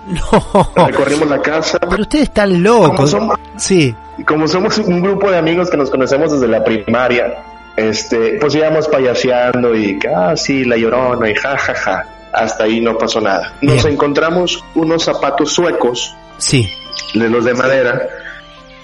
no. 0.07 0.85
Recorrimos 0.87 1.29
la 1.29 1.41
casa. 1.41 1.77
Pero 1.81 2.01
ustedes 2.03 2.23
están 2.29 2.49
Como 2.63 2.87
locos. 2.87 3.11
somos, 3.11 3.37
Sí, 3.57 3.93
como 4.25 4.47
somos 4.47 4.77
un 4.77 5.01
grupo 5.01 5.29
de 5.29 5.37
amigos 5.37 5.69
que 5.69 5.75
nos 5.75 5.89
conocemos 5.89 6.31
desde 6.31 6.47
la 6.47 6.63
primaria, 6.63 7.43
este, 7.75 8.37
pues 8.39 8.55
íbamos 8.55 8.87
payaseando 8.87 9.75
y 9.75 9.99
que, 9.99 10.07
ah, 10.07 10.33
la 10.65 10.77
llorona 10.77 11.29
y 11.29 11.35
ja, 11.35 11.57
ja, 11.57 11.73
ja. 11.75 12.05
Hasta 12.31 12.63
ahí 12.63 12.79
no 12.79 12.97
pasó 12.97 13.19
nada. 13.19 13.51
Nos 13.61 13.83
Bien. 13.83 13.93
encontramos 13.95 14.63
unos 14.75 15.03
zapatos 15.03 15.51
suecos 15.51 16.15
sí. 16.37 16.69
de 17.13 17.29
los 17.29 17.43
de 17.43 17.53
madera 17.53 18.07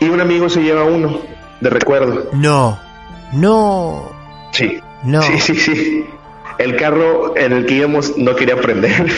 y 0.02 0.10
un 0.10 0.20
amigo 0.20 0.50
se 0.50 0.62
lleva 0.62 0.84
uno 0.84 1.22
de 1.66 1.70
recuerdo. 1.72 2.30
No, 2.34 2.80
no, 3.34 4.12
Sí, 4.52 4.78
no. 5.04 5.22
sí, 5.24 5.40
sí, 5.40 5.56
sí. 5.56 6.06
El 6.60 6.78
carro 6.78 7.36
en 7.36 7.52
el 7.52 7.66
que 7.66 7.74
íbamos 7.76 8.16
no 8.18 8.36
quería 8.36 8.56
prender. 8.62 9.06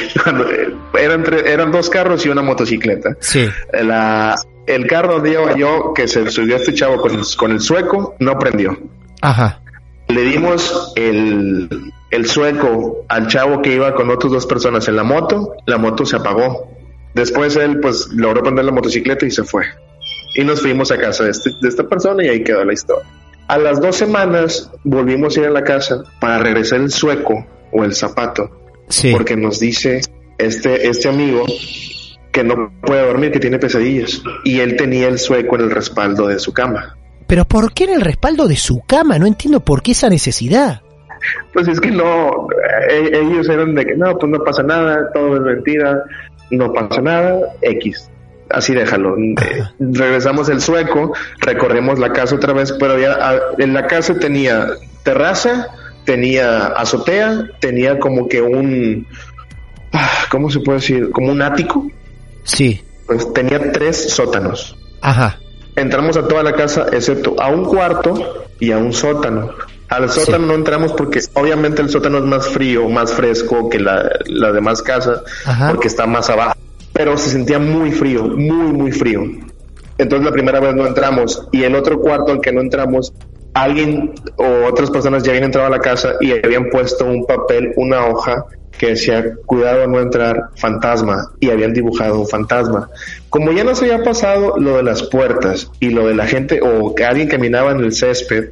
Eh, 0.49 0.73
eran, 1.03 1.23
eran 1.45 1.71
dos 1.71 1.89
carros 1.89 2.25
y 2.25 2.29
una 2.29 2.41
motocicleta. 2.41 3.15
Sí, 3.19 3.47
La, 3.73 4.35
el 4.65 4.87
carro 4.87 5.25
iba 5.27 5.55
yo, 5.55 5.93
que 5.93 6.07
se 6.07 6.29
subió 6.31 6.55
este 6.55 6.73
chavo 6.73 6.97
con 7.01 7.13
el, 7.13 7.21
con 7.37 7.51
el 7.51 7.59
sueco, 7.61 8.15
no 8.19 8.39
prendió. 8.39 8.77
ajá. 9.21 9.59
Le 10.07 10.21
dimos 10.21 10.93
el, 10.95 11.91
el 12.11 12.25
sueco 12.27 13.03
al 13.09 13.27
chavo 13.27 13.61
que 13.61 13.73
iba 13.75 13.93
con 13.93 14.09
otras 14.09 14.31
dos 14.31 14.45
personas 14.45 14.87
en 14.87 14.95
la 14.95 15.03
moto, 15.03 15.53
la 15.65 15.77
moto 15.77 16.05
se 16.05 16.15
apagó. 16.15 16.71
Después 17.13 17.55
él 17.57 17.79
pues 17.81 18.07
logró 18.13 18.41
prender 18.41 18.63
la 18.65 18.71
motocicleta 18.71 19.25
y 19.25 19.31
se 19.31 19.43
fue. 19.43 19.65
Y 20.37 20.43
nos 20.45 20.61
fuimos 20.61 20.91
a 20.91 20.97
casa 20.97 21.25
de, 21.25 21.31
este- 21.31 21.51
de 21.61 21.67
esta 21.67 21.83
persona 21.83 22.23
y 22.23 22.29
ahí 22.29 22.43
quedó 22.43 22.63
la 22.63 22.73
historia. 22.73 23.05
A 23.47 23.57
las 23.57 23.81
dos 23.81 23.95
semanas 23.95 24.71
volvimos 24.83 25.35
a 25.35 25.41
ir 25.41 25.45
a 25.47 25.49
la 25.51 25.63
casa 25.63 26.03
para 26.19 26.37
regresar 26.39 26.79
el 26.79 26.91
sueco 26.91 27.45
o 27.71 27.83
el 27.83 27.93
zapato, 27.93 28.49
Sí. 28.89 29.11
porque 29.11 29.35
nos 29.35 29.59
dice 29.59 30.01
este, 30.37 30.87
este 30.87 31.09
amigo 31.09 31.43
que 32.31 32.43
no 32.43 32.71
puede 32.81 33.05
dormir, 33.05 33.31
que 33.31 33.39
tiene 33.39 33.57
pesadillas. 33.57 34.21
Y 34.43 34.59
él 34.59 34.75
tenía 34.77 35.07
el 35.07 35.17
sueco 35.17 35.55
en 35.55 35.61
el 35.63 35.71
respaldo 35.71 36.27
de 36.27 36.39
su 36.39 36.53
cama. 36.53 36.95
Pero 37.25 37.45
¿por 37.45 37.73
qué 37.73 37.85
en 37.85 37.91
el 37.95 38.01
respaldo 38.01 38.47
de 38.47 38.55
su 38.57 38.81
cama? 38.85 39.17
No 39.17 39.25
entiendo 39.25 39.59
por 39.61 39.81
qué 39.81 39.91
esa 39.91 40.07
necesidad. 40.09 40.81
Pues 41.51 41.67
es 41.67 41.79
que 41.81 41.89
no, 41.89 42.47
eh, 42.89 43.09
ellos 43.13 43.49
eran 43.49 43.73
de 43.75 43.85
que 43.85 43.95
no, 43.95 44.15
pues 44.17 44.31
no 44.31 44.39
pasa 44.43 44.61
nada, 44.61 45.09
todo 45.13 45.35
es 45.35 45.41
mentira, 45.41 46.03
no 46.51 46.71
pasa 46.71 47.01
nada, 47.01 47.39
X. 47.61 48.09
Así 48.49 48.73
déjalo. 48.73 49.15
Regresamos 49.79 50.49
el 50.49 50.61
sueco, 50.61 51.13
recorremos 51.39 51.99
la 51.99 52.13
casa 52.13 52.35
otra 52.35 52.53
vez, 52.53 52.71
pero 52.79 52.97
ya 52.99 53.17
ah, 53.19 53.39
en 53.57 53.73
la 53.73 53.87
casa 53.87 54.17
tenía 54.17 54.67
terraza, 55.03 55.67
tenía 56.05 56.67
azotea, 56.67 57.45
tenía 57.59 57.99
como 57.99 58.27
que 58.27 58.41
un, 58.41 59.05
ah, 59.93 60.09
¿cómo 60.29 60.49
se 60.49 60.59
puede 60.59 60.79
decir? 60.79 61.11
Como 61.11 61.31
un 61.31 61.41
ático. 61.41 61.85
Sí, 62.43 62.81
Pues 63.05 63.31
tenía 63.33 63.71
tres 63.71 64.09
sótanos. 64.13 64.75
ajá. 65.01 65.37
Entramos 65.75 66.17
a 66.17 66.27
toda 66.27 66.41
la 66.41 66.53
casa 66.53 66.87
excepto 66.91 67.35
a 67.39 67.49
un 67.49 67.63
cuarto 67.65 68.47
y 68.59 68.71
a 68.71 68.79
un 68.79 68.93
sótano. 68.93 69.51
Al 69.89 70.09
sótano 70.09 70.47
no 70.47 70.55
entramos 70.55 70.91
porque 70.93 71.19
obviamente 71.35 71.83
el 71.83 71.89
sótano 71.89 72.17
es 72.17 72.23
más 72.23 72.47
frío, 72.47 72.89
más 72.89 73.13
fresco 73.13 73.69
que 73.69 73.79
la, 73.79 74.09
la 74.25 74.51
demás 74.51 74.81
casa 74.81 75.21
Ajá. 75.45 75.69
porque 75.69 75.87
está 75.87 76.07
más 76.07 76.31
abajo. 76.31 76.55
Pero 76.97 77.15
se 77.15 77.29
sentía 77.29 77.59
muy 77.59 77.91
frío, 77.91 78.23
muy, 78.23 78.73
muy 78.73 78.91
frío. 78.91 79.21
Entonces 79.99 80.25
la 80.25 80.31
primera 80.31 80.59
vez 80.59 80.73
no 80.75 80.87
entramos 80.87 81.47
y 81.51 81.63
el 81.63 81.75
otro 81.75 81.99
cuarto 82.01 82.31
al 82.31 82.41
que 82.41 82.51
no 82.51 82.59
entramos, 82.61 83.13
alguien 83.53 84.13
o 84.35 84.65
otras 84.67 84.89
personas 84.89 85.21
ya 85.21 85.29
habían 85.29 85.45
entrado 85.45 85.67
a 85.67 85.71
la 85.71 85.79
casa 85.79 86.13
y 86.19 86.31
habían 86.31 86.69
puesto 86.69 87.05
un 87.05 87.23
papel, 87.25 87.71
una 87.75 88.05
hoja 88.07 88.45
que 88.79 88.87
decía 88.89 89.23
cuidado 89.45 89.87
no 89.87 89.99
entrar 89.99 90.49
fantasma 90.55 91.31
y 91.39 91.49
habían 91.51 91.73
dibujado 91.73 92.19
un 92.19 92.27
fantasma. 92.27 92.89
Como 93.29 93.51
ya 93.51 93.63
nos 93.63 93.79
había 93.81 94.03
pasado 94.03 94.55
lo 94.57 94.77
de 94.77 94.83
las 94.83 95.03
puertas 95.03 95.69
y 95.79 95.89
lo 95.91 96.07
de 96.07 96.15
la 96.15 96.25
gente 96.25 96.61
o 96.61 96.95
que 96.95 97.05
alguien 97.05 97.27
caminaba 97.27 97.71
en 97.71 97.79
el 97.79 97.93
césped, 97.93 98.49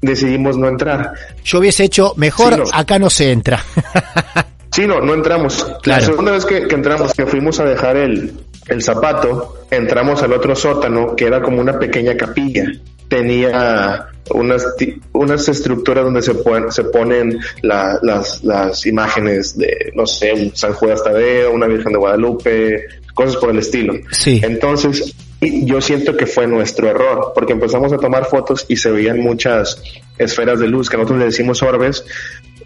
decidimos 0.00 0.56
no 0.56 0.68
entrar. 0.68 1.12
Yo 1.44 1.58
hubiese 1.58 1.84
hecho 1.84 2.14
mejor, 2.16 2.54
Sí, 2.54 2.60
no. 2.60 2.64
acá 2.72 2.98
no 2.98 3.10
se 3.10 3.30
entra. 3.32 3.60
Sí, 4.72 4.86
no, 4.86 5.00
no 5.00 5.14
entramos. 5.14 5.64
Claro. 5.82 6.00
La 6.00 6.06
segunda 6.06 6.32
vez 6.32 6.44
que, 6.46 6.66
que 6.66 6.74
entramos, 6.74 7.12
que 7.12 7.26
fuimos 7.26 7.60
a 7.60 7.64
dejar 7.64 7.96
el, 7.96 8.32
el 8.68 8.82
zapato, 8.82 9.64
entramos 9.70 10.22
al 10.22 10.32
otro 10.32 10.56
sótano, 10.56 11.14
que 11.14 11.26
era 11.26 11.42
como 11.42 11.60
una 11.60 11.78
pequeña 11.78 12.16
capilla. 12.16 12.64
Tenía 13.08 14.06
unas, 14.30 14.64
unas 15.12 15.46
estructuras 15.48 16.04
donde 16.04 16.22
se, 16.22 16.34
pon- 16.36 16.72
se 16.72 16.84
ponen 16.84 17.38
la- 17.60 17.98
las, 18.02 18.42
las 18.42 18.86
imágenes 18.86 19.58
de, 19.58 19.92
no 19.94 20.06
sé, 20.06 20.32
un 20.32 20.56
San 20.56 20.72
Judas 20.72 21.04
Tadeo, 21.04 21.52
una 21.52 21.66
Virgen 21.66 21.92
de 21.92 21.98
Guadalupe, 21.98 22.86
cosas 23.14 23.36
por 23.36 23.50
el 23.50 23.58
estilo. 23.58 23.92
Sí. 24.10 24.40
Entonces, 24.42 25.14
y 25.42 25.66
yo 25.66 25.82
siento 25.82 26.16
que 26.16 26.24
fue 26.24 26.46
nuestro 26.46 26.88
error, 26.88 27.32
porque 27.34 27.52
empezamos 27.52 27.92
a 27.92 27.98
tomar 27.98 28.24
fotos 28.24 28.64
y 28.68 28.76
se 28.76 28.90
veían 28.90 29.20
muchas 29.20 29.82
esferas 30.16 30.60
de 30.60 30.68
luz, 30.68 30.88
que 30.88 30.96
nosotros 30.96 31.18
le 31.18 31.26
decimos 31.26 31.62
orbes. 31.62 32.04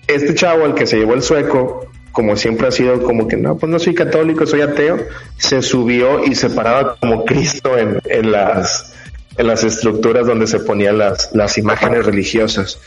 Este 0.06 0.34
chavo, 0.36 0.66
el 0.66 0.74
que 0.74 0.86
se 0.86 0.98
llevó 0.98 1.14
el 1.14 1.22
sueco, 1.22 1.88
como 2.16 2.34
siempre 2.34 2.66
ha 2.66 2.70
sido 2.70 3.02
como 3.02 3.28
que 3.28 3.36
no, 3.36 3.58
pues 3.58 3.70
no 3.70 3.78
soy 3.78 3.94
católico, 3.94 4.46
soy 4.46 4.62
ateo, 4.62 4.96
se 5.36 5.60
subió 5.60 6.24
y 6.24 6.34
se 6.34 6.48
paraba 6.48 6.96
como 6.96 7.26
Cristo 7.26 7.76
en, 7.76 8.00
en 8.06 8.32
las 8.32 8.94
en 9.36 9.46
las 9.46 9.62
estructuras 9.64 10.26
donde 10.26 10.46
se 10.46 10.60
ponían 10.60 10.96
las, 10.96 11.28
las 11.34 11.58
imágenes 11.58 12.06
religiosas. 12.06 12.80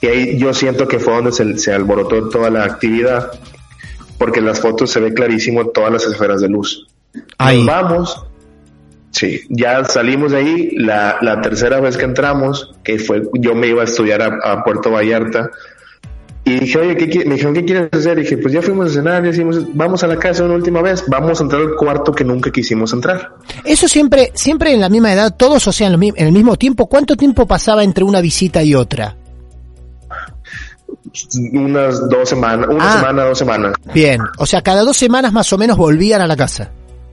Y 0.00 0.06
ahí 0.06 0.38
yo 0.38 0.54
siento 0.54 0.88
que 0.88 0.98
fue 0.98 1.12
donde 1.12 1.30
se, 1.30 1.58
se 1.58 1.74
alborotó 1.74 2.30
toda 2.30 2.48
la 2.48 2.64
actividad, 2.64 3.30
porque 4.16 4.38
en 4.38 4.46
las 4.46 4.60
fotos 4.62 4.90
se 4.90 4.98
ve 4.98 5.12
clarísimo 5.12 5.68
todas 5.68 5.92
las 5.92 6.06
esferas 6.06 6.40
de 6.40 6.48
luz. 6.48 6.86
Ahí. 7.36 7.58
Nos 7.58 7.66
vamos, 7.66 8.26
Sí, 9.10 9.42
ya 9.50 9.84
salimos 9.84 10.32
de 10.32 10.38
ahí. 10.38 10.70
La, 10.78 11.18
la 11.20 11.42
tercera 11.42 11.80
vez 11.80 11.98
que 11.98 12.06
entramos, 12.06 12.72
que 12.82 12.98
fue, 12.98 13.24
yo 13.34 13.54
me 13.54 13.66
iba 13.66 13.82
a 13.82 13.84
estudiar 13.84 14.22
a, 14.22 14.38
a 14.52 14.64
Puerto 14.64 14.90
Vallarta. 14.90 15.50
Y 16.44 16.58
dije, 16.60 16.78
oye, 16.78 16.96
¿qué, 16.96 17.08
qui-?" 17.10 17.24
me 17.26 17.34
dijeron, 17.34 17.54
¿qué 17.54 17.64
quieres 17.64 17.88
hacer? 17.92 18.18
Y 18.18 18.22
dije, 18.22 18.38
pues 18.38 18.52
ya 18.54 18.62
fuimos 18.62 18.90
a 18.90 18.94
cenar, 18.94 19.22
ya 19.22 19.30
hicimos, 19.30 19.58
vamos 19.74 20.02
a 20.02 20.06
la 20.06 20.16
casa 20.16 20.42
una 20.44 20.54
última 20.54 20.80
vez, 20.82 21.04
vamos 21.06 21.38
a 21.38 21.44
entrar 21.44 21.60
al 21.60 21.76
cuarto 21.76 22.12
que 22.12 22.24
nunca 22.24 22.50
quisimos 22.50 22.92
entrar. 22.92 23.34
Eso 23.64 23.86
siempre, 23.88 24.32
siempre 24.34 24.72
en 24.72 24.80
la 24.80 24.88
misma 24.88 25.12
edad, 25.12 25.34
todos, 25.36 25.66
o 25.68 25.72
sea, 25.72 25.88
en, 25.88 26.02
en 26.02 26.14
el 26.16 26.32
mismo 26.32 26.56
tiempo. 26.56 26.86
¿Cuánto 26.88 27.16
tiempo 27.16 27.46
pasaba 27.46 27.84
entre 27.84 28.04
una 28.04 28.20
visita 28.20 28.62
y 28.62 28.74
otra? 28.74 29.16
Unas 31.52 32.08
dos 32.08 32.28
semanas, 32.28 32.68
una 32.70 32.90
Ah. 32.92 32.96
semana, 33.00 33.24
dos 33.24 33.38
semanas. 33.38 33.72
Bien, 33.94 34.20
o 34.38 34.46
sea, 34.46 34.62
cada 34.62 34.82
dos 34.82 34.96
semanas 34.96 35.32
más 35.32 35.52
o 35.52 35.58
menos 35.58 35.76
volvían 35.76 36.20
a 36.20 36.26
la 36.26 36.36
casa. 36.36 36.70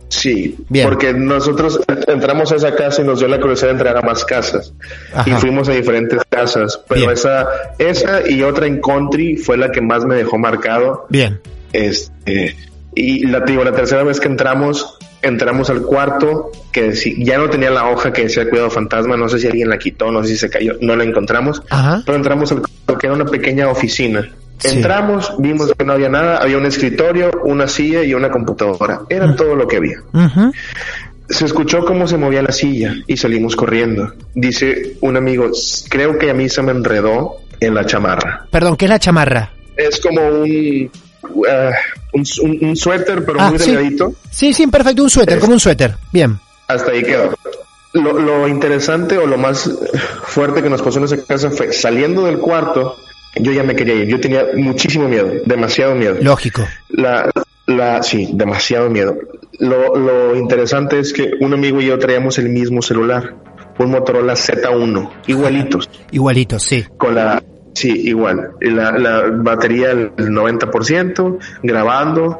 Sí, 0.10 0.56
Bien. 0.70 0.88
porque 0.88 1.14
nosotros 1.14 1.80
entramos 2.08 2.52
a 2.52 2.56
esa 2.56 2.76
casa 2.76 3.02
y 3.02 3.06
nos 3.06 3.20
dio 3.20 3.28
la 3.28 3.40
curiosidad 3.40 3.68
de 3.68 3.74
entrar 3.74 3.98
a 3.98 4.02
más 4.02 4.24
casas. 4.24 4.74
Ajá. 5.14 5.30
Y 5.30 5.34
fuimos 5.34 5.68
a 5.70 5.74
diferentes 5.74 6.22
casas, 6.30 6.80
pero 6.88 7.02
Bien. 7.02 7.12
esa, 7.12 7.48
esa 7.78 8.30
y 8.30 8.42
otra 8.42 8.68
en 8.68 8.80
country 8.82 9.36
fue 9.38 9.58
la 9.58 9.72
que 9.72 9.82
más 9.82 10.06
me 10.06 10.16
dejó 10.16 10.38
marcado. 10.38 11.06
Bien. 11.10 11.40
Este, 11.74 12.56
y 12.96 13.26
la, 13.28 13.42
digo, 13.42 13.64
la 13.64 13.74
tercera 13.74 14.04
vez 14.04 14.20
que 14.20 14.28
entramos, 14.28 14.98
entramos 15.22 15.70
al 15.70 15.82
cuarto 15.82 16.52
que 16.72 16.94
ya 17.20 17.38
no 17.38 17.50
tenía 17.50 17.70
la 17.70 17.90
hoja 17.90 18.14
que 18.14 18.24
decía 18.24 18.50
cuidado 18.50 18.70
fantasma, 18.70 19.18
no 19.18 19.28
sé 19.30 19.40
si 19.40 19.48
alguien 19.48 19.70
la 19.70 19.78
quitó, 19.78 20.12
no 20.12 20.24
sé 20.24 20.30
si 20.30 20.38
se 20.38 20.50
cayó, 20.50 20.76
no 20.82 20.96
la 20.96 21.04
encontramos, 21.04 21.62
Ajá. 21.70 22.02
pero 22.06 22.16
entramos 22.18 22.52
al 22.52 22.60
cuarto 22.60 22.98
que 22.98 23.08
era 23.08 23.16
una 23.16 23.26
pequeña 23.26 23.68
oficina. 23.70 24.32
Entramos, 24.64 25.34
vimos 25.38 25.72
que 25.78 25.86
no 25.86 25.94
había 25.94 26.10
nada, 26.10 26.38
había 26.38 26.58
un 26.58 26.66
escritorio, 26.66 27.32
una 27.44 27.68
silla 27.68 28.04
y 28.04 28.14
una 28.14 28.30
computadora. 28.32 29.02
Era 29.10 29.36
todo 29.36 29.56
lo 29.56 29.68
que 29.68 29.78
había. 29.78 29.98
Se 31.30 31.46
escuchó 31.46 31.84
cómo 31.86 32.08
se 32.08 32.18
movía 32.18 32.42
la 32.42 32.52
silla 32.52 32.96
y 33.06 33.18
salimos 33.18 33.56
corriendo. 33.56 34.14
Dice 34.34 34.98
un 35.02 35.18
amigo, 35.18 35.52
creo 35.90 36.18
que 36.18 36.30
a 36.30 36.34
mí 36.34 36.48
se 36.50 36.62
me 36.62 36.72
enredó 36.72 37.38
en 37.60 37.76
la 37.76 37.86
chamarra. 37.86 38.46
Perdón, 38.50 38.78
¿qué 38.78 38.86
es 38.86 38.90
la 38.92 39.00
chamarra? 39.00 39.52
Es 39.76 40.00
como 40.00 40.22
un, 40.22 40.90
un, 41.34 42.24
un- 42.42 42.58
un 42.70 42.76
suéter, 42.76 43.26
pero 43.26 43.42
Ah, 43.42 43.50
muy 43.50 43.60
sí. 43.60 43.72
delgadito. 43.72 44.14
Sí, 44.32 44.54
sí, 44.54 44.68
perfecto, 44.68 45.04
un 45.04 45.10
suéter, 45.10 45.40
como 45.40 45.54
un 45.54 45.60
suéter. 45.60 45.96
Bien. 46.14 46.40
Hasta 46.68 46.92
ahí 46.92 47.04
quedó. 47.04 47.34
Lo, 47.94 48.14
lo 48.20 48.48
interesante 48.48 49.18
o 49.18 49.26
lo 49.28 49.38
más 49.38 49.70
fuerte 50.24 50.62
que 50.62 50.70
nos 50.70 50.82
pasó 50.82 51.00
en 51.00 51.06
esa 51.06 51.18
casa 51.26 51.50
fue 51.50 51.74
saliendo 51.74 52.26
del 52.26 52.38
cuarto, 52.38 52.96
yo 53.42 53.52
ya 53.52 53.64
me 53.64 53.76
quería 53.76 53.96
ir. 53.96 54.08
Yo 54.08 54.20
tenía 54.20 54.46
muchísimo 54.56 55.08
miedo, 55.08 55.32
demasiado 55.46 55.96
miedo. 55.96 56.18
Lógico. 56.22 56.68
La, 56.90 57.30
la, 57.66 58.02
sí, 58.04 58.30
demasiado 58.34 58.90
miedo. 58.90 59.18
Lo, 59.60 59.96
lo 59.96 60.36
interesante 60.36 61.00
es 61.00 61.14
que 61.14 61.32
un 61.40 61.54
amigo 61.54 61.82
y 61.82 61.88
yo 61.88 61.98
traíamos 62.00 62.38
el 62.38 62.50
mismo 62.50 62.82
celular, 62.82 63.36
un 63.80 63.92
Motorola 63.92 64.34
Z1, 64.34 65.10
igualitos, 65.28 65.90
Igualito, 66.12 66.60
sí. 66.60 66.86
con 66.98 67.16
la, 67.16 67.44
sí, 67.74 67.90
igual, 68.08 68.52
la, 68.62 68.92
la 68.92 69.24
batería 69.30 69.92
el 69.92 70.12
90%, 70.16 71.38
grabando. 71.64 72.40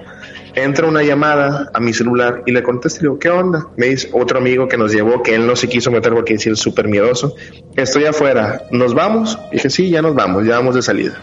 Entra 0.60 0.88
una 0.88 1.04
llamada 1.04 1.70
a 1.72 1.80
mi 1.80 1.94
celular 1.94 2.42
y 2.48 2.52
le 2.52 2.64
contesto 2.64 2.98
y 3.00 3.04
digo, 3.04 3.20
¿qué 3.20 3.30
onda? 3.30 3.68
Me 3.76 3.86
dice 3.86 4.10
otro 4.12 4.40
amigo 4.40 4.68
que 4.68 4.76
nos 4.76 4.92
llevó, 4.92 5.22
que 5.22 5.36
él 5.36 5.46
no 5.46 5.56
se 5.56 5.70
quiso 5.70 5.92
meter 5.92 6.14
porque 6.16 6.34
es 6.34 6.60
súper 6.60 6.88
miedoso. 6.88 7.36
Estoy 7.76 8.06
afuera, 8.06 8.64
¿nos 8.72 8.96
vamos? 8.96 9.38
dije, 9.52 9.70
sí, 9.70 9.92
ya 9.92 10.02
nos 10.02 10.16
vamos, 10.16 10.46
ya 10.48 10.56
vamos 10.56 10.74
de 10.74 10.82
salida. 10.82 11.14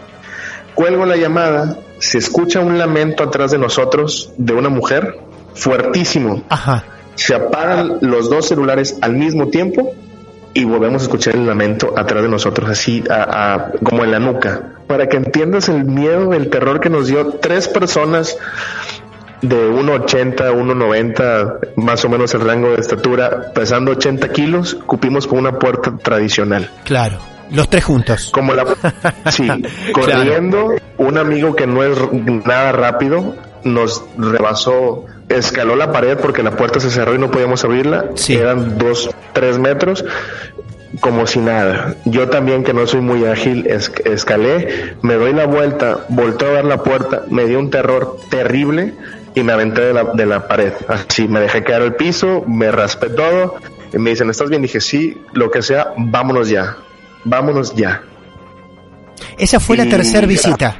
Cuelgo 0.73 1.05
la 1.05 1.17
llamada, 1.17 1.77
se 1.99 2.17
escucha 2.17 2.61
un 2.61 2.77
lamento 2.77 3.23
atrás 3.23 3.51
de 3.51 3.57
nosotros 3.57 4.31
de 4.37 4.53
una 4.53 4.69
mujer, 4.69 5.17
fuertísimo. 5.53 6.41
Ajá. 6.47 6.85
Se 7.15 7.35
apagan 7.35 7.97
los 8.01 8.29
dos 8.29 8.47
celulares 8.47 8.97
al 9.01 9.15
mismo 9.15 9.49
tiempo 9.49 9.93
y 10.53 10.63
volvemos 10.63 11.01
a 11.01 11.05
escuchar 11.07 11.35
el 11.35 11.45
lamento 11.45 11.93
atrás 11.97 12.23
de 12.23 12.29
nosotros, 12.29 12.69
así 12.69 13.03
a- 13.09 13.53
a- 13.55 13.71
como 13.83 14.05
en 14.05 14.11
la 14.11 14.19
nuca. 14.19 14.71
Para 14.87 15.09
que 15.09 15.17
entiendas 15.17 15.67
el 15.67 15.83
miedo, 15.83 16.31
el 16.33 16.49
terror 16.49 16.79
que 16.79 16.89
nos 16.89 17.07
dio 17.07 17.27
tres 17.41 17.67
personas 17.67 18.37
de 19.41 19.69
1,80, 19.69 20.35
1,90, 20.35 21.59
más 21.77 22.03
o 22.05 22.09
menos 22.09 22.33
el 22.33 22.41
rango 22.41 22.69
de 22.71 22.81
estatura, 22.81 23.51
pesando 23.53 23.91
80 23.91 24.29
kilos, 24.31 24.75
cupimos 24.85 25.27
por 25.27 25.37
una 25.39 25.57
puerta 25.59 25.93
tradicional. 26.01 26.69
Claro. 26.83 27.17
Los 27.51 27.69
tres 27.69 27.83
juntos. 27.83 28.31
Como 28.33 28.53
la... 28.53 28.65
Sí, 29.31 29.47
corriendo, 29.93 30.73
un 30.97 31.17
amigo 31.17 31.55
que 31.55 31.67
no 31.67 31.83
es 31.83 31.97
nada 32.45 32.71
rápido 32.71 33.35
nos 33.63 34.03
rebasó, 34.17 35.05
escaló 35.27 35.75
la 35.75 35.91
pared 35.91 36.17
porque 36.17 36.43
la 36.43 36.51
puerta 36.51 36.79
se 36.79 36.91
cerró 36.91 37.15
y 37.15 37.17
no 37.17 37.31
podíamos 37.31 37.63
abrirla. 37.65 38.05
Sí. 38.15 38.35
Eran 38.35 38.77
dos, 38.77 39.09
tres 39.33 39.57
metros, 39.57 40.05
como 40.99 41.25
si 41.27 41.39
nada. 41.39 41.95
Yo 42.05 42.29
también, 42.29 42.63
que 42.63 42.73
no 42.73 42.85
soy 42.87 43.01
muy 43.01 43.25
ágil, 43.25 43.65
es- 43.67 43.91
escalé, 44.05 44.95
me 45.01 45.15
doy 45.15 45.33
la 45.33 45.45
vuelta, 45.47 46.05
volteo 46.09 46.49
a 46.49 46.53
ver 46.53 46.65
la 46.65 46.83
puerta, 46.83 47.23
me 47.29 47.45
dio 47.45 47.59
un 47.59 47.69
terror 47.71 48.17
terrible 48.29 48.93
y 49.35 49.43
me 49.43 49.53
aventé 49.53 49.81
de 49.81 49.93
la, 49.93 50.03
de 50.05 50.25
la 50.25 50.47
pared. 50.47 50.73
Así, 50.87 51.27
me 51.27 51.39
dejé 51.41 51.63
caer 51.63 51.81
al 51.83 51.95
piso, 51.95 52.43
me 52.47 52.71
raspé 52.71 53.09
todo 53.09 53.55
y 53.93 53.97
me 53.99 54.09
dicen, 54.11 54.29
¿estás 54.29 54.49
bien? 54.49 54.61
dije, 54.61 54.81
sí, 54.81 55.21
lo 55.33 55.51
que 55.51 55.61
sea, 55.61 55.93
vámonos 55.97 56.49
ya, 56.49 56.77
vámonos 57.25 57.75
ya. 57.75 58.01
Esa 59.37 59.59
fue 59.59 59.77
la 59.77 59.85
Y- 59.85 59.89
tercera 59.89 60.25
visita. 60.25 60.77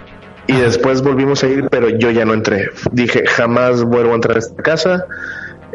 Y 0.48 0.54
después 0.54 1.02
volvimos 1.02 1.44
a 1.44 1.48
ir, 1.48 1.68
pero 1.72 1.90
yo 1.90 2.12
ya 2.12 2.24
no 2.24 2.34
entré. 2.34 2.70
Dije, 2.92 3.26
jamás 3.28 3.84
vuelvo 3.84 4.12
a 4.12 4.16
entrar 4.16 4.36
a 4.36 4.40
esta 4.40 4.62
casa. 4.62 5.06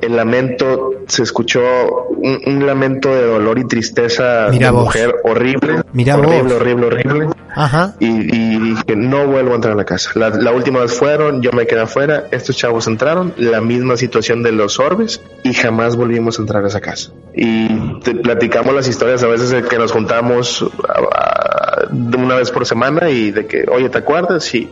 El 0.03 0.17
lamento, 0.17 0.91
se 1.09 1.23
escuchó 1.23 1.61
un, 2.09 2.41
un 2.47 2.67
lamento 2.67 3.15
de 3.15 3.27
dolor 3.27 3.59
y 3.59 3.65
tristeza 3.67 4.49
Mira 4.51 4.67
de 4.67 4.73
vos. 4.73 4.85
mujer 4.85 5.15
horrible. 5.25 5.83
Mira 5.93 6.17
horrible, 6.17 6.55
horrible, 6.55 6.87
horrible. 6.87 7.29
Ajá. 7.55 7.95
Y, 7.99 8.07
y 8.07 8.59
dije, 8.59 8.97
no 8.97 9.27
vuelvo 9.27 9.53
a 9.53 9.55
entrar 9.57 9.73
a 9.75 9.77
la 9.77 9.85
casa. 9.85 10.11
La, 10.15 10.31
la 10.31 10.53
última 10.53 10.81
vez 10.81 10.93
fueron, 10.95 11.43
yo 11.43 11.51
me 11.53 11.67
quedé 11.67 11.81
afuera, 11.81 12.25
estos 12.31 12.57
chavos 12.57 12.87
entraron, 12.87 13.35
la 13.37 13.61
misma 13.61 13.97
situación 13.97 14.43
de 14.43 14.53
los 14.53 14.79
orbes 14.79 15.21
y 15.43 15.53
jamás 15.55 15.97
volvimos 15.97 16.39
a 16.39 16.43
entrar 16.43 16.65
a 16.65 16.69
esa 16.69 16.81
casa. 16.81 17.11
Y 17.35 18.01
te 18.01 18.15
platicamos 18.15 18.75
las 18.75 18.87
historias 18.89 19.23
a 19.23 19.27
veces 19.27 19.51
de 19.51 19.63
que 19.65 19.79
nos 19.79 19.93
juntamos 19.93 20.65
a- 20.89 20.99
a- 21.01 21.87
de 21.91 22.17
una 22.17 22.37
vez 22.37 22.51
por 22.51 22.67
semana 22.67 23.11
y 23.11 23.31
de 23.33 23.47
que, 23.47 23.65
oye, 23.71 23.89
¿te 23.89 23.99
acuerdas? 23.99 24.55
Y, 24.55 24.71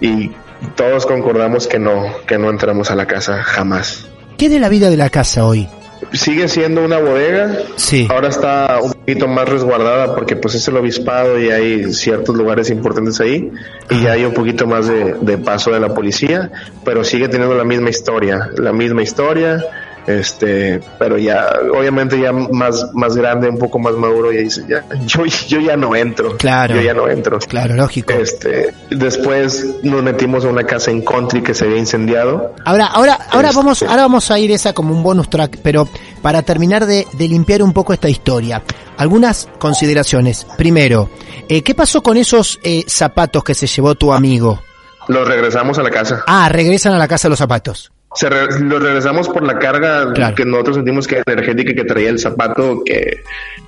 y 0.00 0.30
todos 0.74 1.04
concordamos 1.06 1.66
que 1.66 1.78
no, 1.78 2.02
que 2.26 2.38
no 2.38 2.48
entramos 2.50 2.90
a 2.90 2.94
la 2.96 3.06
casa 3.06 3.42
jamás. 3.42 4.08
¿Qué 4.36 4.48
de 4.48 4.58
la 4.60 4.68
vida 4.68 4.90
de 4.90 4.96
la 4.96 5.08
casa 5.08 5.46
hoy? 5.46 5.68
Sigue 6.12 6.46
siendo 6.48 6.84
una 6.84 6.98
bodega, 6.98 7.58
Sí. 7.76 8.06
Ahora 8.10 8.28
está 8.28 8.78
un 8.82 8.92
poquito 8.92 9.26
más 9.28 9.48
resguardada 9.48 10.14
porque 10.14 10.36
pues 10.36 10.54
es 10.54 10.68
el 10.68 10.76
obispado 10.76 11.40
y 11.40 11.50
hay 11.50 11.92
ciertos 11.92 12.36
lugares 12.36 12.68
importantes 12.70 13.20
ahí 13.20 13.50
y 13.90 14.02
ya 14.02 14.12
hay 14.12 14.24
un 14.24 14.34
poquito 14.34 14.66
más 14.66 14.86
de, 14.86 15.14
de 15.20 15.38
paso 15.38 15.70
de 15.72 15.80
la 15.80 15.94
policía, 15.94 16.50
pero 16.84 17.02
sigue 17.02 17.28
teniendo 17.28 17.54
la 17.54 17.64
misma 17.64 17.90
historia, 17.90 18.50
la 18.56 18.72
misma 18.72 19.02
historia, 19.02 19.64
este, 20.06 20.80
pero 20.98 21.18
ya 21.18 21.50
obviamente 21.76 22.18
ya 22.20 22.32
más 22.32 22.86
más 22.94 23.16
grande, 23.16 23.48
un 23.48 23.58
poco 23.58 23.78
más 23.78 23.94
maduro 23.94 24.32
y 24.32 24.38
dice 24.44 24.64
ya 24.68 24.84
yo 25.06 25.24
yo 25.24 25.60
ya 25.60 25.76
no 25.76 25.94
entro, 25.96 26.36
Claro. 26.36 26.74
yo 26.76 26.80
ya 26.82 26.94
no 26.94 27.08
entro. 27.08 27.38
Claro, 27.40 27.74
lógico. 27.74 28.12
Este, 28.12 28.72
después 28.90 29.66
nos 29.82 30.02
metimos 30.02 30.44
a 30.44 30.48
una 30.48 30.64
casa 30.64 30.90
en 30.90 31.02
country 31.02 31.42
que 31.42 31.54
se 31.54 31.64
había 31.64 31.78
incendiado. 31.78 32.54
Ahora, 32.64 32.86
ahora, 32.86 33.14
ahora 33.30 33.48
Este- 33.48 33.56
vamos, 33.58 33.82
ahora 33.82 34.02
vamos 34.02 34.30
a 34.30 34.38
ir 34.38 34.50
esa 34.52 34.72
como 34.72 34.94
un 34.94 35.02
bonus 35.02 35.28
track, 35.30 35.58
pero 35.62 35.88
para 36.22 36.42
terminar 36.42 36.86
de, 36.86 37.06
de 37.12 37.28
limpiar 37.28 37.62
un 37.62 37.72
poco 37.72 37.92
esta 37.92 38.08
historia, 38.08 38.62
algunas 38.96 39.48
consideraciones. 39.58 40.46
Primero, 40.56 41.10
eh, 41.48 41.62
¿qué 41.62 41.74
pasó 41.74 42.02
con 42.02 42.16
esos 42.16 42.58
eh, 42.62 42.84
zapatos 42.86 43.44
que 43.44 43.54
se 43.54 43.66
llevó 43.66 43.94
tu 43.94 44.12
amigo? 44.12 44.62
Los 45.08 45.26
regresamos 45.28 45.78
a 45.78 45.82
la 45.82 45.90
casa. 45.90 46.22
Ah, 46.26 46.48
regresan 46.48 46.92
a 46.94 46.98
la 46.98 47.06
casa 47.06 47.28
los 47.28 47.38
zapatos. 47.38 47.92
Se 48.16 48.28
re- 48.30 48.60
lo 48.60 48.78
regresamos 48.78 49.28
por 49.28 49.42
la 49.44 49.58
carga 49.58 50.12
Claro. 50.14 50.34
que 50.34 50.44
nosotros 50.44 50.76
sentimos 50.76 51.06
que 51.06 51.22
energética 51.26 51.74
que 51.74 51.84
traía 51.84 52.08
el 52.10 52.18
zapato, 52.18 52.82
que, 52.84 53.22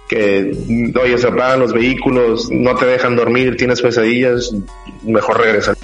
que 0.09 0.93
oye, 1.03 1.19
se 1.19 1.27
apagan 1.29 1.61
los 1.61 1.73
vehículos, 1.73 2.49
no 2.51 2.75
te 2.75 2.87
dejan 2.87 3.15
dormir, 3.15 3.57
tienes 3.57 3.81
pesadillas, 3.83 4.51
mejor 5.05 5.39
regresar. 5.41 5.77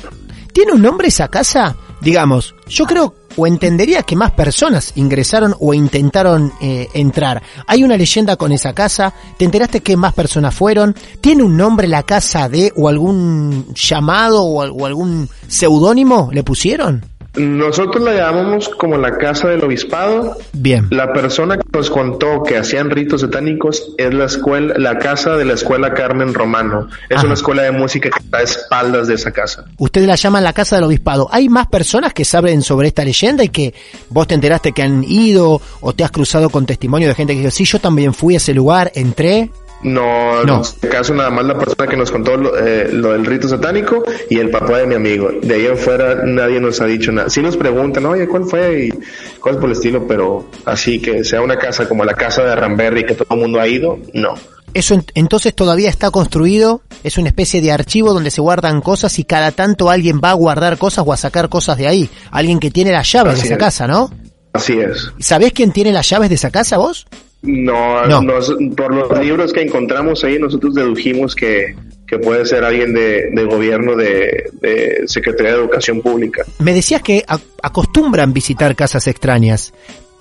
¿Tiene 0.53 0.73
un 0.73 0.83
nombre 0.83 1.09
esa 1.09 1.29
casa? 1.29 1.77
Digamos, 2.01 2.55
yo 2.69 2.85
creo 2.87 3.15
o 3.37 3.47
entendería 3.47 4.03
que 4.05 4.15
más 4.15 4.31
personas 4.31 4.93
ingresaron 4.95 5.55
o 5.59 5.75
intentaron 5.75 6.53
eh, 6.61 6.87
entrar. 6.95 7.43
¿Hay 7.67 7.83
una 7.83 7.97
leyenda 7.97 8.37
con 8.37 8.53
esa 8.53 8.73
casa? 8.73 9.13
¿Te 9.37 9.45
enteraste 9.45 9.81
que 9.81 9.97
más 9.97 10.15
personas 10.15 10.55
fueron? 10.55 10.95
¿Tiene 11.21 11.43
un 11.43 11.57
nombre 11.57 11.89
la 11.89 12.05
casa 12.05 12.49
de 12.49 12.73
o 12.77 12.89
algún 12.89 13.75
llamado 13.75 14.43
o, 14.45 14.63
o 14.65 14.87
algún 14.87 15.29
seudónimo 15.49 16.31
le 16.33 16.45
pusieron? 16.45 17.05
Nosotros 17.37 18.03
la 18.03 18.15
llamamos 18.15 18.69
como 18.69 18.97
la 18.97 19.19
casa 19.19 19.49
del 19.49 19.65
obispado. 19.65 20.37
Bien. 20.53 20.87
La 20.91 21.13
persona 21.13 21.57
que 21.57 21.65
nos 21.73 21.91
contó 21.91 22.43
que 22.45 22.57
hacían 22.57 22.91
ritos 22.91 23.23
satánicos 23.23 23.93
es 23.99 24.15
la 24.15 24.27
escuela, 24.27 24.75
la 24.79 24.99
casa 24.99 25.37
de 25.37 25.45
la 25.45 25.55
escuela 25.55 25.95
Carmen 25.95 26.33
Romano. 26.33 26.89
Es 27.09 27.19
Ajá. 27.19 27.27
una 27.27 27.35
escuela 27.35 27.63
de 27.63 27.73
música 27.73 28.11
que 28.11 28.23
está 28.23 28.39
a 28.39 28.43
espaldas 28.43 29.09
de 29.09 29.15
esa 29.15 29.33
casa. 29.33 29.65
Ustedes 29.79 30.07
la 30.07 30.15
llaman 30.15 30.45
la 30.45 30.53
casa 30.53 30.77
del 30.77 30.85
obispado. 30.85 31.29
¿Hay 31.33 31.49
más 31.49 31.67
personas 31.67 32.13
que 32.13 32.25
saben 32.25 32.63
sobre 32.63 32.89
esta 32.89 33.05
leyenda 33.05 33.43
y 33.43 33.49
que 33.49 33.75
vos 34.11 34.29
te 34.29 34.35
enteraste 34.35 34.73
que 34.73 34.83
han 34.83 35.03
ido 35.05 35.61
o 35.81 35.93
te 35.93 36.05
has 36.05 36.11
cruzado 36.11 36.51
con 36.51 36.67
testimonio 36.67 37.09
de 37.09 37.15
gente 37.15 37.35
que 37.35 37.41
dice, 37.41 37.51
sí, 37.51 37.65
yo 37.65 37.81
también 37.81 38.15
fui 38.15 38.35
a 38.35 38.37
ese 38.37 38.55
lugar, 38.55 38.93
entré? 38.95 39.51
No, 39.85 40.43
No. 40.45 40.55
en 40.57 40.61
este 40.63 40.89
caso 40.89 41.15
nada 41.15 41.31
más 41.31 41.45
la 41.45 41.57
persona 41.59 41.87
que 41.87 41.97
nos 41.97 42.11
contó 42.11 42.37
lo, 42.37 42.59
eh, 42.59 42.89
lo 42.93 43.13
del 43.13 43.25
rito 43.25 43.49
satánico 43.49 44.03
y 44.31 44.39
el 44.39 44.51
papá 44.51 44.79
de 44.79 44.87
mi 44.87 44.95
amigo. 44.95 45.31
De 45.43 45.55
ahí 45.55 45.67
en 45.67 45.77
fuera 45.77 46.25
nadie 46.25 46.59
nos 46.61 46.81
ha 46.81 46.87
dicho 46.87 47.13
nada. 47.13 47.29
Sí 47.31 47.41
nos 47.43 47.57
preguntan, 47.57 48.07
oye, 48.07 48.27
¿cuál 48.27 48.45
fue? 48.45 48.87
Y 48.87 49.39
cosas 49.39 49.59
por 49.59 49.67
el 49.67 49.73
estilo, 49.77 50.07
pero 50.09 50.49
así 50.65 51.01
que 51.01 51.23
sea 51.23 51.43
una 51.43 51.57
casa 51.59 51.89
como 51.89 52.05
la 52.05 52.15
casa 52.15 52.43
de 52.45 52.57
Ramberry 52.57 53.05
que 53.07 53.15
todo 53.15 53.29
el 53.31 53.41
mundo 53.41 53.61
ha 53.61 53.69
ido, 53.69 53.99
no. 54.15 54.35
Eso 54.73 54.95
en- 54.95 55.05
entonces 55.15 55.55
todavía 55.55 55.89
está 55.89 56.11
construido, 56.11 56.81
es 57.05 57.17
una 57.19 57.29
especie 57.29 57.61
de 57.61 57.71
archivo 57.71 58.13
donde 58.13 58.31
se 58.33 58.41
guardan 58.41 58.81
cosas 58.81 59.19
y 59.21 59.25
cada 59.25 59.53
tanto 59.53 59.89
alguien 59.91 60.21
va 60.25 60.31
a 60.31 60.35
guardar 60.35 60.79
cosas 60.79 61.05
o 61.07 61.13
a 61.13 61.17
sacar 61.17 61.49
cosas 61.49 61.77
de 61.79 61.87
ahí. 61.87 62.11
Alguien 62.33 62.59
que 62.59 62.71
tiene 62.73 62.91
las 62.91 63.13
llaves 63.13 63.35
de 63.39 63.45
esa 63.45 63.55
es. 63.55 63.61
casa, 63.61 63.87
¿no? 63.87 64.11
Así 64.53 64.79
es. 64.81 65.13
¿Sabés 65.21 65.53
quién 65.53 65.73
tiene 65.73 65.93
las 65.93 66.09
llaves 66.09 66.29
de 66.29 66.35
esa 66.37 66.51
casa 66.51 66.77
vos? 66.79 67.07
No, 67.45 68.07
No. 68.07 68.23
nos- 68.23 68.53
por 68.77 68.95
los 68.95 69.19
libros 69.25 69.53
que 69.53 69.63
encontramos 69.63 70.25
ahí, 70.25 70.39
nosotros 70.39 70.75
dedujimos 70.75 71.35
que, 71.35 71.75
que 72.07 72.19
puede 72.19 72.45
ser 72.47 72.65
alguien 72.65 72.93
de, 72.95 73.31
de 73.33 73.45
gobierno 73.45 73.97
de, 73.97 74.51
de 74.61 75.03
Secretaría 75.07 75.53
de 75.53 75.59
Educación 75.59 76.01
Pública. 76.01 76.43
Me 76.59 76.73
decías 76.75 77.03
que 77.03 77.25
a- 77.29 77.39
acostumbran 77.63 78.33
visitar 78.33 78.75
casas 78.75 79.07
extrañas. 79.07 79.73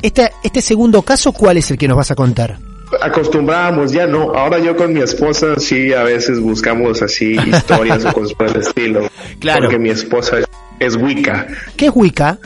Este, 0.01 0.31
este 0.43 0.61
segundo 0.61 1.01
caso, 1.01 1.31
¿cuál 1.31 1.57
es 1.57 1.71
el 1.71 1.77
que 1.77 1.87
nos 1.87 1.97
vas 1.97 2.11
a 2.11 2.15
contar? 2.15 2.57
Acostumbrábamos, 3.01 3.91
ya 3.91 4.05
no. 4.05 4.33
Ahora 4.35 4.59
yo 4.59 4.75
con 4.75 4.93
mi 4.93 5.01
esposa 5.01 5.59
sí 5.59 5.93
a 5.93 6.03
veces 6.03 6.39
buscamos 6.39 7.01
así 7.01 7.35
historias 7.35 8.05
o 8.05 8.13
cosas 8.13 8.33
por 8.33 8.47
el 8.47 8.57
estilo. 8.57 9.09
Claro. 9.39 9.61
Porque 9.63 9.77
mi 9.79 9.89
esposa 9.89 10.37
es, 10.85 10.95
Wicca. 10.95 11.47
¿Qué 11.77 11.85
es 11.87 11.91
Wicca? 11.95 12.37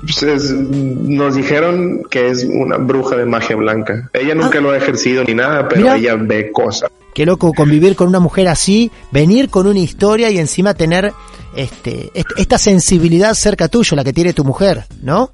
Pues 0.00 0.22
es- 0.22 0.50
nos 0.52 1.34
dijeron 1.36 2.02
que 2.10 2.28
es 2.28 2.44
una 2.44 2.76
bruja 2.76 3.16
de 3.16 3.24
magia 3.26 3.56
blanca. 3.56 4.10
Ella 4.12 4.34
nunca 4.34 4.60
lo 4.60 4.70
ha 4.70 4.76
ejercido 4.76 5.24
ni 5.24 5.34
nada, 5.34 5.68
pero 5.68 5.82
Mira. 5.82 5.96
ella 5.96 6.16
ve 6.16 6.50
cosas. 6.52 6.90
Qué 7.14 7.24
loco 7.24 7.52
convivir 7.52 7.94
con 7.94 8.08
una 8.08 8.18
mujer 8.20 8.48
así, 8.48 8.90
venir 9.12 9.48
con 9.48 9.66
una 9.66 9.78
historia 9.78 10.30
y 10.30 10.38
encima 10.38 10.74
tener 10.74 11.12
este, 11.56 12.10
est- 12.14 12.26
esta 12.36 12.58
sensibilidad 12.58 13.34
cerca 13.34 13.68
tuyo, 13.68 13.94
la 13.96 14.02
que 14.02 14.12
tiene 14.12 14.32
tu 14.32 14.42
mujer, 14.44 14.82
¿no? 15.02 15.30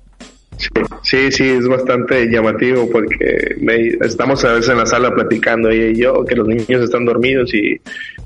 Sí, 0.58 0.68
sí, 1.02 1.32
sí, 1.32 1.44
es 1.48 1.66
bastante 1.66 2.26
llamativo 2.30 2.86
porque 2.92 3.56
me- 3.62 3.96
estamos 4.06 4.44
a 4.44 4.52
veces 4.52 4.68
en 4.70 4.76
la 4.76 4.84
sala 4.84 5.10
platicando 5.14 5.70
ella 5.70 5.86
y 5.86 5.96
yo 6.02 6.22
que 6.26 6.34
los 6.36 6.46
niños 6.46 6.82
están 6.84 7.06
dormidos 7.06 7.54
y 7.54 7.80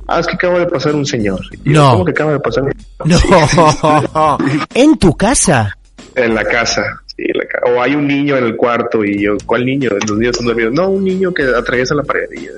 ah, 0.08 0.20
es 0.20 0.26
que 0.26 0.34
acaba 0.34 0.58
de 0.58 0.66
pasar 0.66 0.94
un 0.94 1.04
señor. 1.06 1.40
Y 1.64 1.72
yo, 1.72 1.82
No. 1.82 1.90
¿Cómo 1.92 2.04
que 2.04 2.10
acaba 2.12 2.32
de 2.32 2.40
pasar? 2.40 2.64
un 2.64 2.72
No. 3.04 4.38
¿En 4.74 4.98
tu 4.98 5.14
casa? 5.16 5.76
en 6.16 6.32
la 6.34 6.44
casa. 6.44 6.82
sí, 7.06 7.24
la 7.34 7.44
ca- 7.46 7.60
o 7.72 7.82
hay 7.82 7.94
un 7.96 8.06
niño 8.06 8.36
en 8.36 8.44
el 8.44 8.56
cuarto 8.56 9.04
y 9.04 9.22
yo, 9.24 9.32
¿cuál 9.46 9.66
niño? 9.66 9.90
Los 10.06 10.16
niños 10.16 10.30
están 10.32 10.46
dormidos. 10.46 10.72
No, 10.72 10.88
un 10.88 11.02
niño 11.04 11.34
que 11.34 11.42
atraviesa 11.42 11.94
la 11.96 12.02
pared. 12.04 12.26
Y 12.36 12.44
yo, 12.46 12.52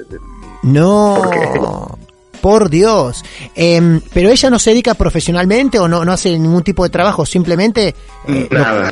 No. 0.63 1.15
¿Por 1.23 1.31
qué? 1.31 1.61
Por 2.43 2.69
Dios. 2.69 3.25
Em, 3.55 4.01
pero 4.13 4.29
ella 4.29 4.51
no 4.51 4.59
se 4.59 4.71
dedica 4.71 4.93
profesionalmente 4.95 5.79
o 5.79 5.89
no, 5.89 6.05
no 6.05 6.13
hace 6.13 6.39
ningún 6.39 6.63
tipo 6.63 6.85
de 6.85 6.91
trabajo, 6.91 7.25
simplemente 7.25 7.95
eh, 8.29 8.49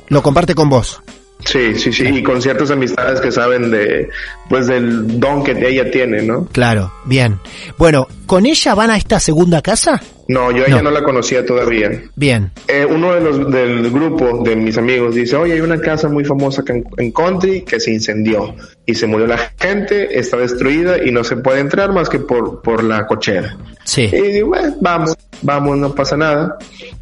lo 0.09 0.23
comparte 0.23 0.55
con 0.55 0.69
vos. 0.71 1.03
Sí, 1.45 1.75
sí, 1.75 1.93
sí, 1.93 2.05
y 2.07 2.23
con 2.23 2.41
ciertas 2.41 2.71
amistades 2.71 3.21
que 3.21 3.31
saben 3.31 3.71
de, 3.71 4.09
pues 4.49 4.67
del 4.67 5.21
don 5.21 5.45
que 5.45 5.53
ella 5.53 5.91
tiene, 5.91 6.23
¿no? 6.23 6.47
Claro, 6.47 6.93
bien. 7.05 7.39
Bueno, 7.77 8.09
¿con 8.27 8.47
ella 8.47 8.75
van 8.75 8.91
a 8.91 8.97
esta 8.97 9.21
segunda 9.21 9.61
casa? 9.61 10.01
No, 10.27 10.51
yo 10.51 10.65
a 10.65 10.69
ella 10.69 10.83
no 10.83 10.91
la 10.91 11.03
conocía 11.03 11.45
todavía. 11.45 12.03
Bien. 12.17 12.51
Eh, 12.67 12.87
uno 12.89 13.13
de 13.13 13.21
los 13.21 13.51
del 13.51 13.91
grupo 13.91 14.43
de 14.43 14.57
mis 14.57 14.79
amigos 14.79 15.15
dice, 15.15 15.37
oye, 15.37 15.53
hay 15.53 15.61
una 15.61 15.79
casa 15.79 16.09
muy 16.09 16.25
famosa 16.25 16.65
en, 16.67 16.85
en 16.97 17.13
Country 17.13 17.63
que 17.63 17.79
se 17.79 17.93
incendió 17.93 18.55
y 18.87 18.95
se 18.95 19.07
murió 19.07 19.27
la 19.27 19.53
gente, 19.59 20.19
está 20.19 20.39
destruida 20.39 21.05
y 21.05 21.11
no 21.11 21.25
se 21.25 21.37
puede 21.37 21.61
entrar 21.61 21.93
más 21.93 22.09
que 22.09 22.21
por, 22.21 22.63
por 22.63 22.83
la 22.83 23.07
cochera. 23.07 23.57
Sí. 23.85 24.09
Y 24.13 24.33
digo, 24.33 24.49
bueno, 24.49 24.75
vamos, 24.81 25.15
vamos, 25.43 25.77
no 25.77 25.95
pasa 25.95 26.17
nada. 26.17 26.57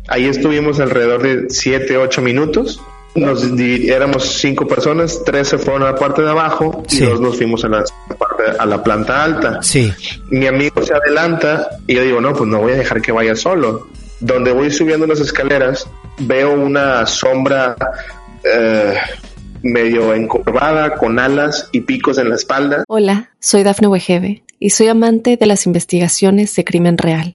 Ahí 0.08 0.26
estuvimos 0.26 0.80
alrededor 0.80 1.22
de 1.22 1.48
7, 1.48 1.96
8 1.96 2.22
minutos. 2.22 2.80
Nos 3.14 3.44
éramos 3.58 4.24
cinco 4.24 4.66
personas, 4.66 5.22
tres 5.24 5.48
se 5.48 5.58
fueron 5.58 5.82
a 5.82 5.92
la 5.92 5.94
parte 5.96 6.22
de 6.22 6.30
abajo 6.30 6.82
y 6.88 6.96
Sí. 6.96 7.04
dos 7.04 7.20
nos 7.20 7.36
fuimos 7.36 7.62
a 7.64 7.68
la, 7.68 7.84
parte- 8.18 8.56
a 8.58 8.64
la 8.64 8.82
planta 8.82 9.22
alta. 9.22 9.62
Sí. 9.62 9.92
Mi 10.30 10.46
amigo 10.46 10.80
se 10.82 10.94
adelanta 10.94 11.68
y 11.86 11.94
yo 11.96 12.02
digo, 12.02 12.20
no, 12.22 12.32
pues 12.32 12.48
no 12.48 12.60
voy 12.60 12.72
a 12.72 12.76
dejar 12.76 13.02
que 13.02 13.12
vaya 13.12 13.36
solo. 13.36 13.88
Donde 14.20 14.52
voy 14.52 14.70
subiendo 14.70 15.06
las 15.06 15.20
escaleras, 15.20 15.86
veo 16.20 16.54
una 16.54 17.04
sombra 17.06 17.76
eh, 18.44 18.94
medio 19.62 20.14
encorvada, 20.14 20.94
con 20.94 21.18
alas 21.18 21.68
y 21.72 21.80
picos 21.82 22.18
en 22.18 22.28
la 22.30 22.36
espalda. 22.36 22.84
Hola, 22.88 23.30
soy 23.40 23.62
Dafne 23.62 23.88
Wegebe 23.88 24.42
y 24.58 24.70
soy 24.70 24.88
amante 24.88 25.36
de 25.36 25.46
las 25.46 25.66
investigaciones 25.66 26.54
de 26.54 26.64
crimen 26.64 26.96
real. 26.98 27.34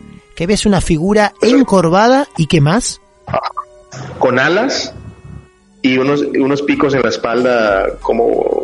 que 0.41 0.47
ves 0.47 0.65
una 0.65 0.81
figura 0.81 1.35
encorvada 1.43 2.27
y 2.35 2.47
qué 2.47 2.61
más? 2.61 2.99
con 4.17 4.39
alas 4.39 4.91
y 5.83 5.99
unos, 5.99 6.21
unos 6.21 6.63
picos 6.63 6.95
en 6.95 7.03
la 7.03 7.09
espalda, 7.09 7.99
como 8.01 8.63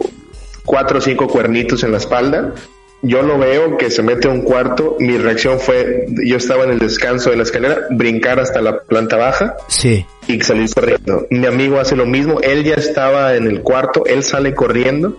cuatro 0.66 0.98
o 0.98 1.02
cinco 1.02 1.28
cuernitos 1.28 1.84
en 1.84 1.92
la 1.92 2.00
espalda. 2.00 2.56
Yo 3.04 3.22
lo 3.22 3.38
veo 3.38 3.78
que 3.78 3.92
se 3.92 4.02
mete 4.02 4.28
a 4.28 4.32
un 4.32 4.42
cuarto. 4.42 4.96
Mi 5.00 5.18
reacción 5.18 5.60
fue, 5.60 6.08
yo 6.26 6.38
estaba 6.38 6.64
en 6.64 6.72
el 6.72 6.80
descanso 6.80 7.30
de 7.30 7.38
la 7.38 7.44
escalera, 7.44 7.82
brincar 7.92 8.40
hasta 8.40 8.62
la 8.62 8.80
planta 8.80 9.18
baja 9.18 9.56
Sí. 9.68 10.06
y 10.28 10.42
salir 10.42 10.68
corriendo. 10.74 11.28
Mi 11.30 11.46
amigo 11.46 11.80
hace 11.80 11.96
lo 11.96 12.06
mismo. 12.08 12.40
Él 12.42 12.64
ya 12.64 12.74
estaba 12.76 13.36
en 13.36 13.46
el 13.48 13.62
cuarto, 13.62 14.06
él 14.08 14.24
sale 14.24 14.56
corriendo 14.56 15.16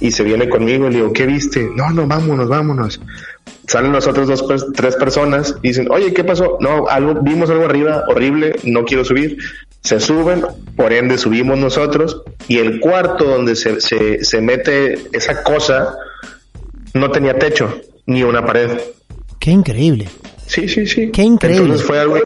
y 0.00 0.10
se 0.12 0.22
viene 0.24 0.48
conmigo 0.48 0.86
y 0.86 0.90
le 0.90 0.96
digo, 0.96 1.12
¿qué 1.12 1.26
viste? 1.26 1.68
No, 1.76 1.90
no, 1.90 2.06
vámonos, 2.06 2.48
vámonos. 2.48 3.00
Salen 3.66 3.92
las 3.92 4.06
otras 4.06 4.26
dos, 4.26 4.46
tres 4.74 4.96
personas 4.96 5.54
y 5.62 5.68
dicen, 5.68 5.88
oye, 5.90 6.14
¿qué 6.14 6.24
pasó? 6.24 6.56
No, 6.60 6.86
algo, 6.88 7.20
vimos 7.20 7.50
algo 7.50 7.66
arriba 7.66 8.04
horrible, 8.08 8.56
no 8.64 8.84
quiero 8.84 9.04
subir. 9.04 9.36
Se 9.82 10.00
suben, 10.00 10.44
por 10.76 10.94
ende 10.94 11.18
subimos 11.18 11.58
nosotros 11.58 12.22
y 12.48 12.58
el 12.58 12.80
cuarto 12.80 13.24
donde 13.24 13.54
se, 13.54 13.80
se, 13.82 14.24
se 14.24 14.40
mete 14.40 14.98
esa 15.12 15.42
cosa 15.42 15.94
no 16.98 17.10
tenía 17.10 17.38
techo 17.38 17.80
ni 18.06 18.22
una 18.22 18.44
pared. 18.44 18.70
Qué 19.38 19.50
increíble. 19.50 20.08
Sí, 20.46 20.68
sí, 20.68 20.86
sí. 20.86 21.10
Qué 21.12 21.22
increíble. 21.22 21.62
Entonces 21.64 21.86
fue 21.86 21.98
algo 22.00 22.18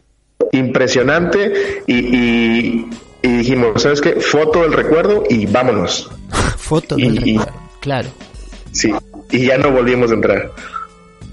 impresionante 0.51 1.83
y, 1.87 1.93
y, 1.93 2.89
y 3.21 3.27
dijimos, 3.27 3.81
¿sabes 3.81 4.01
qué? 4.01 4.13
Foto 4.21 4.61
del 4.63 4.73
recuerdo 4.73 5.23
y 5.29 5.45
vámonos. 5.45 6.09
Foto 6.57 6.95
del 6.95 7.27
y- 7.27 7.37
recuerdo. 7.37 7.59
Claro. 7.79 8.09
Sí, 8.71 8.91
y 9.31 9.45
ya 9.45 9.57
no 9.57 9.71
volvimos 9.71 10.09
a 10.11 10.13
entrar. 10.15 10.51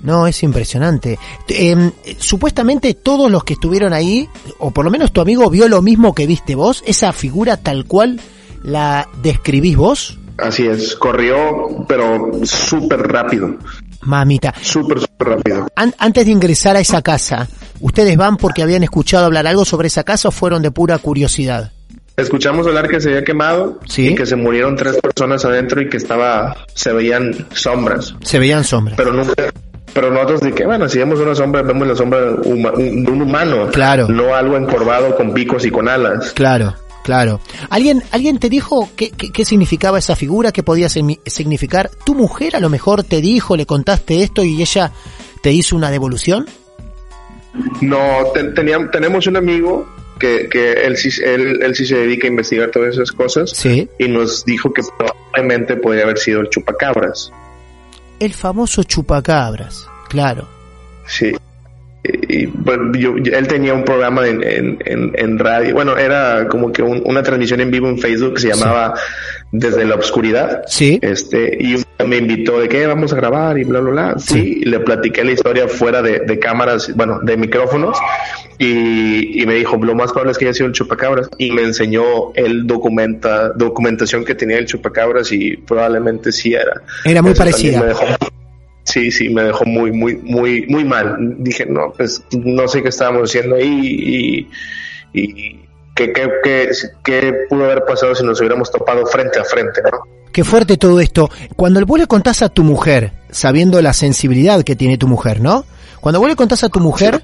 No, 0.02 0.26
es 0.26 0.42
impresionante. 0.42 1.18
Eh, 1.48 1.90
supuestamente 2.18 2.94
todos 2.94 3.30
los 3.30 3.44
que 3.44 3.52
estuvieron 3.54 3.92
ahí, 3.92 4.28
o 4.58 4.70
por 4.70 4.84
lo 4.84 4.90
menos 4.90 5.12
tu 5.12 5.20
amigo 5.20 5.48
vio 5.50 5.68
lo 5.68 5.80
mismo 5.82 6.14
que 6.14 6.26
viste 6.26 6.54
vos, 6.54 6.82
esa 6.86 7.12
figura 7.12 7.56
tal 7.58 7.84
cual 7.84 8.20
la 8.62 9.08
describís 9.22 9.76
vos, 9.76 10.18
Así 10.42 10.66
es, 10.66 10.94
corrió, 10.96 11.84
pero 11.88 12.30
súper 12.44 13.00
rápido, 13.00 13.56
mamita. 14.02 14.54
súper, 14.60 15.00
súper 15.00 15.28
rápido. 15.28 15.66
An- 15.76 15.94
antes 15.98 16.24
de 16.24 16.30
ingresar 16.32 16.76
a 16.76 16.80
esa 16.80 17.02
casa, 17.02 17.46
¿ustedes 17.80 18.16
van 18.16 18.36
porque 18.36 18.62
habían 18.62 18.82
escuchado 18.82 19.26
hablar 19.26 19.46
algo 19.46 19.64
sobre 19.64 19.88
esa 19.88 20.04
casa 20.04 20.28
o 20.28 20.30
fueron 20.30 20.62
de 20.62 20.70
pura 20.70 20.98
curiosidad? 20.98 21.72
Escuchamos 22.16 22.66
hablar 22.66 22.88
que 22.88 23.00
se 23.00 23.08
había 23.10 23.24
quemado 23.24 23.80
Sí. 23.86 24.08
y 24.08 24.14
que 24.14 24.26
se 24.26 24.36
murieron 24.36 24.76
tres 24.76 24.96
personas 25.00 25.44
adentro 25.44 25.80
y 25.80 25.88
que 25.88 25.96
estaba, 25.96 26.54
se 26.74 26.92
veían 26.92 27.46
sombras, 27.54 28.14
Se 28.22 28.38
veían 28.38 28.62
sombras. 28.64 28.96
pero 28.98 29.12
nunca, 29.12 29.32
pero 29.94 30.10
nosotros 30.10 30.40
de 30.42 30.52
que, 30.52 30.66
bueno, 30.66 30.86
si 30.88 30.98
vemos 30.98 31.18
una 31.18 31.34
sombra, 31.34 31.62
vemos 31.62 31.86
la 31.88 31.96
sombra 31.96 32.30
un- 32.44 32.62
de 33.04 33.10
un 33.10 33.22
humano, 33.22 33.68
Claro. 33.72 34.06
no 34.08 34.34
algo 34.34 34.56
encorvado 34.58 35.16
con 35.16 35.32
picos 35.32 35.64
y 35.64 35.70
con 35.70 35.88
alas. 35.88 36.32
Claro, 36.32 36.74
Claro. 37.10 37.40
¿Alguien, 37.70 38.04
¿alguien 38.12 38.38
te 38.38 38.48
dijo 38.48 38.88
qué, 38.94 39.10
qué, 39.10 39.32
qué 39.32 39.44
significaba 39.44 39.98
esa 39.98 40.14
figura? 40.14 40.52
¿Qué 40.52 40.62
podía 40.62 40.88
significar? 40.88 41.90
¿Tu 42.04 42.14
mujer 42.14 42.54
a 42.54 42.60
lo 42.60 42.68
mejor 42.70 43.02
te 43.02 43.20
dijo, 43.20 43.56
le 43.56 43.66
contaste 43.66 44.22
esto 44.22 44.44
y 44.44 44.62
ella 44.62 44.92
te 45.42 45.50
hizo 45.50 45.74
una 45.74 45.90
devolución? 45.90 46.46
No, 47.80 48.26
te- 48.32 48.44
teníamos, 48.52 48.92
tenemos 48.92 49.26
un 49.26 49.36
amigo 49.36 49.88
que, 50.20 50.48
que 50.48 50.72
él, 50.84 50.96
sí, 50.96 51.08
él, 51.24 51.60
él 51.60 51.74
sí 51.74 51.84
se 51.84 51.96
dedica 51.96 52.28
a 52.28 52.30
investigar 52.30 52.70
todas 52.70 52.94
esas 52.94 53.10
cosas 53.10 53.50
Sí. 53.50 53.88
y 53.98 54.06
nos 54.06 54.44
dijo 54.44 54.72
que 54.72 54.82
probablemente 54.96 55.74
podría 55.78 56.04
haber 56.04 56.18
sido 56.18 56.40
el 56.42 56.48
chupacabras. 56.48 57.32
El 58.20 58.34
famoso 58.34 58.84
chupacabras. 58.84 59.88
Claro. 60.08 60.46
Sí. 61.08 61.32
Y, 62.02 62.46
bueno, 62.46 62.92
yo- 62.98 63.18
yo- 63.18 63.36
él 63.36 63.46
tenía 63.46 63.74
un 63.74 63.84
programa 63.84 64.26
en, 64.26 64.42
en, 64.42 64.78
en, 64.86 65.12
en 65.14 65.38
radio, 65.38 65.74
bueno, 65.74 65.98
era 65.98 66.48
como 66.48 66.72
que 66.72 66.82
un- 66.82 67.02
una 67.04 67.22
transmisión 67.22 67.60
en 67.60 67.70
vivo 67.70 67.88
en 67.88 67.98
Facebook 67.98 68.34
que 68.34 68.40
se 68.40 68.48
llamaba 68.48 68.94
Desde 69.52 69.84
la 69.84 69.96
Oscuridad. 69.96 70.62
Sí. 70.66 70.98
Este, 71.02 71.58
y 71.60 71.76
me 72.06 72.16
invitó 72.16 72.58
de 72.58 72.68
que 72.68 72.86
vamos 72.86 73.12
a 73.12 73.16
grabar 73.16 73.58
y 73.58 73.64
bla, 73.64 73.80
bla, 73.80 73.90
bla. 73.90 74.14
Sí, 74.18 74.60
y 74.62 74.64
le 74.64 74.80
platiqué 74.80 75.24
la 75.24 75.32
historia 75.32 75.68
fuera 75.68 76.00
de, 76.00 76.20
de 76.20 76.38
cámaras, 76.38 76.90
bueno, 76.96 77.20
de 77.22 77.36
micrófonos. 77.36 77.98
Y, 78.58 79.42
y 79.42 79.46
me 79.46 79.54
dijo, 79.54 79.76
lo 79.76 79.94
más 79.94 80.10
probable 80.12 80.32
es 80.32 80.38
que 80.38 80.44
haya 80.46 80.54
sido 80.54 80.66
el 80.68 80.72
chupacabras. 80.72 81.28
Y 81.38 81.50
me 81.50 81.62
enseñó 81.62 82.32
el 82.34 82.66
documenta, 82.66 83.50
documentación 83.50 84.24
que 84.24 84.34
tenía 84.34 84.56
el 84.58 84.66
chupacabras 84.66 85.32
y 85.32 85.56
probablemente 85.56 86.32
sí 86.32 86.54
era. 86.54 86.80
Era 87.04 87.20
muy 87.22 87.32
Eso 87.32 87.38
parecida. 87.38 87.94
Sí, 88.90 89.10
sí, 89.10 89.28
me 89.28 89.44
dejó 89.44 89.64
muy, 89.64 89.92
muy, 89.92 90.16
muy, 90.16 90.66
muy 90.66 90.84
mal. 90.84 91.16
Dije, 91.38 91.66
no, 91.66 91.92
pues 91.96 92.22
no 92.32 92.68
sé 92.68 92.82
qué 92.82 92.88
estábamos 92.88 93.30
haciendo 93.30 93.56
ahí 93.56 94.48
y, 95.12 95.60
qué 95.94 97.46
pudo 97.48 97.64
haber 97.64 97.84
pasado 97.84 98.14
si 98.14 98.24
nos 98.24 98.40
hubiéramos 98.40 98.70
topado 98.70 99.04
frente 99.06 99.38
a 99.38 99.44
frente, 99.44 99.82
¿no? 99.82 99.98
Qué 100.32 100.44
fuerte 100.44 100.76
todo 100.76 101.00
esto. 101.00 101.28
Cuando 101.56 101.84
vos 101.84 101.98
le 101.98 102.06
contás 102.06 102.42
a 102.42 102.48
tu 102.48 102.62
mujer, 102.62 103.12
sabiendo 103.30 103.82
la 103.82 103.92
sensibilidad 103.92 104.62
que 104.62 104.76
tiene 104.76 104.96
tu 104.96 105.08
mujer, 105.08 105.40
¿no? 105.40 105.64
Cuando 106.00 106.20
vos 106.20 106.28
le 106.28 106.36
contás 106.36 106.64
a 106.64 106.68
tu 106.68 106.80
mujer, 106.80 107.22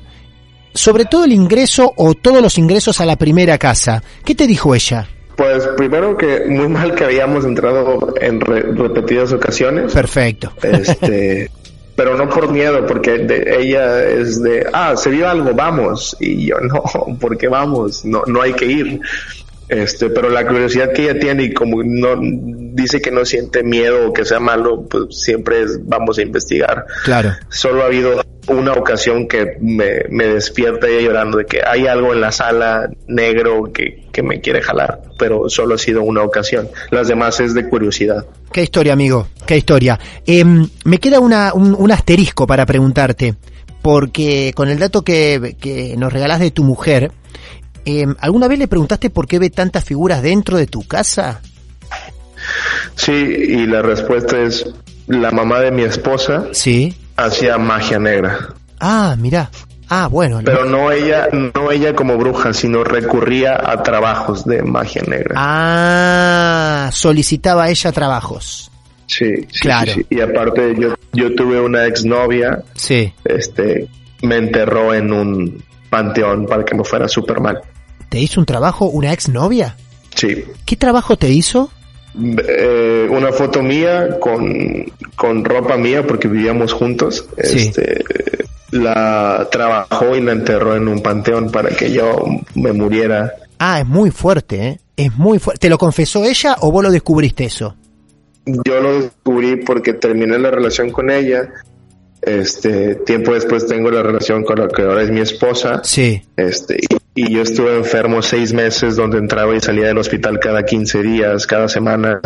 sobre 0.74 1.04
todo 1.04 1.24
el 1.24 1.32
ingreso 1.32 1.92
o 1.96 2.14
todos 2.14 2.42
los 2.42 2.58
ingresos 2.58 3.00
a 3.00 3.06
la 3.06 3.16
primera 3.16 3.58
casa, 3.58 4.02
¿qué 4.24 4.34
te 4.34 4.46
dijo 4.46 4.74
ella? 4.74 5.08
Pues 5.36 5.66
primero 5.76 6.16
que 6.16 6.44
muy 6.48 6.68
mal 6.68 6.94
que 6.94 7.04
habíamos 7.04 7.44
entrado 7.44 8.14
en 8.20 8.40
re- 8.40 8.62
repetidas 8.62 9.32
ocasiones. 9.32 9.92
Perfecto. 9.92 10.52
Este, 10.62 11.50
pero 11.94 12.16
no 12.16 12.28
por 12.28 12.50
miedo, 12.50 12.86
porque 12.86 13.18
de- 13.18 13.56
ella 13.60 14.02
es 14.02 14.42
de, 14.42 14.66
ah, 14.72 14.96
se 14.96 15.10
vio 15.10 15.28
algo, 15.28 15.52
vamos. 15.54 16.16
Y 16.20 16.46
yo, 16.46 16.56
no, 16.60 16.82
¿por 17.20 17.36
qué 17.36 17.48
vamos? 17.48 18.04
No, 18.04 18.22
no 18.26 18.40
hay 18.42 18.54
que 18.54 18.64
ir. 18.66 19.00
Este, 19.68 20.10
pero 20.10 20.30
la 20.30 20.46
curiosidad 20.46 20.92
que 20.92 21.04
ella 21.04 21.18
tiene 21.18 21.44
y 21.44 21.52
como 21.52 21.82
no 21.82 22.16
dice 22.20 23.00
que 23.00 23.10
no 23.10 23.24
siente 23.24 23.64
miedo 23.64 24.08
o 24.08 24.12
que 24.12 24.24
sea 24.24 24.38
malo, 24.38 24.86
pues 24.88 25.20
siempre 25.22 25.62
es, 25.62 25.78
vamos 25.84 26.18
a 26.18 26.22
investigar. 26.22 26.86
Claro. 27.04 27.32
Solo 27.48 27.82
ha 27.82 27.86
habido 27.86 28.22
una 28.48 28.74
ocasión 28.74 29.26
que 29.26 29.56
me, 29.60 30.04
me 30.08 30.26
despierta 30.26 30.86
ella 30.86 31.00
llorando 31.00 31.38
de 31.38 31.46
que 31.46 31.60
hay 31.66 31.86
algo 31.86 32.12
en 32.12 32.20
la 32.20 32.30
sala 32.30 32.88
negro 33.08 33.72
que, 33.72 34.04
que 34.12 34.22
me 34.22 34.40
quiere 34.40 34.62
jalar, 34.62 35.02
pero 35.18 35.48
solo 35.48 35.74
ha 35.74 35.78
sido 35.78 36.02
una 36.02 36.22
ocasión. 36.22 36.68
Las 36.90 37.08
demás 37.08 37.40
es 37.40 37.54
de 37.54 37.68
curiosidad. 37.68 38.24
Qué 38.52 38.62
historia, 38.62 38.92
amigo. 38.92 39.28
Qué 39.46 39.56
historia. 39.56 39.98
Em, 40.26 40.68
me 40.84 40.98
queda 40.98 41.18
una, 41.18 41.52
un, 41.54 41.74
un 41.76 41.90
asterisco 41.90 42.46
para 42.46 42.66
preguntarte, 42.66 43.34
porque 43.82 44.52
con 44.54 44.68
el 44.68 44.78
dato 44.78 45.02
que, 45.02 45.56
que 45.60 45.96
nos 45.96 46.12
regalás 46.12 46.38
de 46.38 46.52
tu 46.52 46.62
mujer, 46.62 47.10
em, 47.86 48.14
¿alguna 48.20 48.48
vez 48.48 48.58
le 48.58 48.68
preguntaste 48.68 49.08
por 49.10 49.26
qué 49.26 49.38
ve 49.38 49.48
tantas 49.50 49.82
figuras 49.84 50.20
dentro 50.22 50.58
de 50.58 50.66
tu 50.66 50.86
casa? 50.86 51.40
Sí, 52.94 53.12
y 53.12 53.66
la 53.66 53.82
respuesta 53.82 54.38
es 54.40 54.66
la 55.06 55.30
mamá 55.30 55.60
de 55.60 55.70
mi 55.70 55.82
esposa 55.82 56.46
Sí. 56.52 56.96
hacía 57.16 57.58
magia 57.58 57.98
negra, 57.98 58.54
Ah, 58.80 59.16
mira. 59.18 59.50
Ah, 59.88 60.08
bueno. 60.08 60.40
pero 60.44 60.64
no 60.64 60.90
ella, 60.90 61.28
no 61.32 61.70
ella 61.70 61.94
como 61.94 62.16
bruja, 62.18 62.52
sino 62.52 62.82
recurría 62.84 63.54
a 63.70 63.82
trabajos 63.84 64.44
de 64.44 64.62
magia 64.62 65.02
negra. 65.06 65.34
Ah, 65.36 66.90
solicitaba 66.92 67.68
ella 67.70 67.92
trabajos. 67.92 68.70
Sí, 69.06 69.26
sí, 69.52 69.60
Claro. 69.60 69.92
sí, 69.92 70.00
sí. 70.00 70.16
Y 70.16 70.20
aparte 70.20 70.74
yo, 70.78 70.94
yo 71.12 71.34
tuve 71.36 71.60
una 71.60 71.86
exnovia, 71.86 72.62
Sí. 72.74 73.12
este, 73.24 73.86
me 74.22 74.36
enterró 74.36 74.92
en 74.92 75.12
un 75.12 75.62
panteón 75.88 76.46
para 76.46 76.64
que 76.64 76.74
me 76.74 76.82
fuera 76.82 77.06
súper 77.06 77.40
mal. 77.40 77.60
¿Te 78.08 78.20
hizo 78.20 78.40
un 78.40 78.46
trabajo 78.46 78.86
una 78.86 79.12
exnovia? 79.12 79.76
Sí. 80.14 80.44
¿Qué 80.64 80.76
trabajo 80.76 81.16
te 81.16 81.28
hizo? 81.28 81.70
Eh, 82.18 83.06
una 83.10 83.30
foto 83.32 83.62
mía 83.62 84.18
con, 84.18 84.84
con 85.14 85.44
ropa 85.44 85.76
mía 85.76 86.06
porque 86.06 86.28
vivíamos 86.28 86.72
juntos. 86.72 87.28
Sí. 87.42 87.58
Este, 87.68 88.04
la 88.70 89.48
trabajó 89.50 90.16
y 90.16 90.22
la 90.22 90.32
enterró 90.32 90.76
en 90.76 90.88
un 90.88 91.00
panteón 91.00 91.50
para 91.50 91.70
que 91.70 91.92
yo 91.92 92.24
me 92.54 92.72
muriera. 92.72 93.34
Ah, 93.58 93.80
es 93.80 93.86
muy 93.86 94.10
fuerte, 94.10 94.66
¿eh? 94.66 94.80
Es 94.96 95.14
muy 95.16 95.38
fuerte. 95.38 95.60
¿Te 95.60 95.68
lo 95.68 95.78
confesó 95.78 96.24
ella 96.24 96.56
o 96.60 96.70
vos 96.70 96.82
lo 96.82 96.90
descubriste 96.90 97.44
eso? 97.44 97.76
Yo 98.46 98.80
lo 98.80 99.00
descubrí 99.00 99.56
porque 99.56 99.92
terminé 99.92 100.38
la 100.38 100.50
relación 100.50 100.90
con 100.90 101.10
ella. 101.10 101.48
Este, 102.26 102.96
tiempo 102.96 103.32
después 103.34 103.66
tengo 103.66 103.90
la 103.90 104.02
relación 104.02 104.42
con 104.44 104.58
la 104.58 104.66
que 104.68 104.82
ahora 104.82 105.02
es 105.02 105.10
mi 105.10 105.20
esposa. 105.20 105.80
Sí. 105.84 106.22
Este, 106.36 106.78
y 107.14 107.32
yo 107.34 107.42
estuve 107.42 107.76
enfermo 107.76 108.20
seis 108.20 108.52
meses 108.52 108.96
donde 108.96 109.18
entraba 109.18 109.54
y 109.54 109.60
salía 109.60 109.86
del 109.86 109.98
hospital 109.98 110.38
cada 110.40 110.64
15 110.64 111.02
días, 111.02 111.46
cada 111.46 111.68
semana, 111.68 112.20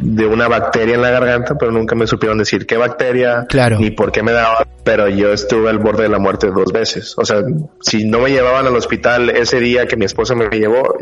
de 0.00 0.26
una 0.26 0.48
bacteria 0.48 0.96
en 0.96 1.02
la 1.02 1.10
garganta, 1.10 1.56
pero 1.56 1.70
nunca 1.72 1.94
me 1.94 2.06
supieron 2.06 2.38
decir 2.38 2.66
qué 2.66 2.76
bacteria, 2.76 3.46
Claro. 3.48 3.78
ni 3.78 3.90
por 3.92 4.10
qué 4.12 4.22
me 4.22 4.32
daba, 4.32 4.66
pero 4.84 5.08
yo 5.08 5.32
estuve 5.32 5.70
al 5.70 5.78
borde 5.78 6.02
de 6.04 6.08
la 6.08 6.18
muerte 6.18 6.48
dos 6.48 6.72
veces. 6.72 7.14
O 7.16 7.24
sea, 7.24 7.42
si 7.80 8.04
no 8.04 8.18
me 8.20 8.30
llevaban 8.30 8.66
al 8.66 8.76
hospital 8.76 9.30
ese 9.30 9.60
día 9.60 9.86
que 9.86 9.96
mi 9.96 10.04
esposa 10.04 10.34
me 10.34 10.48
llevó, 10.50 10.96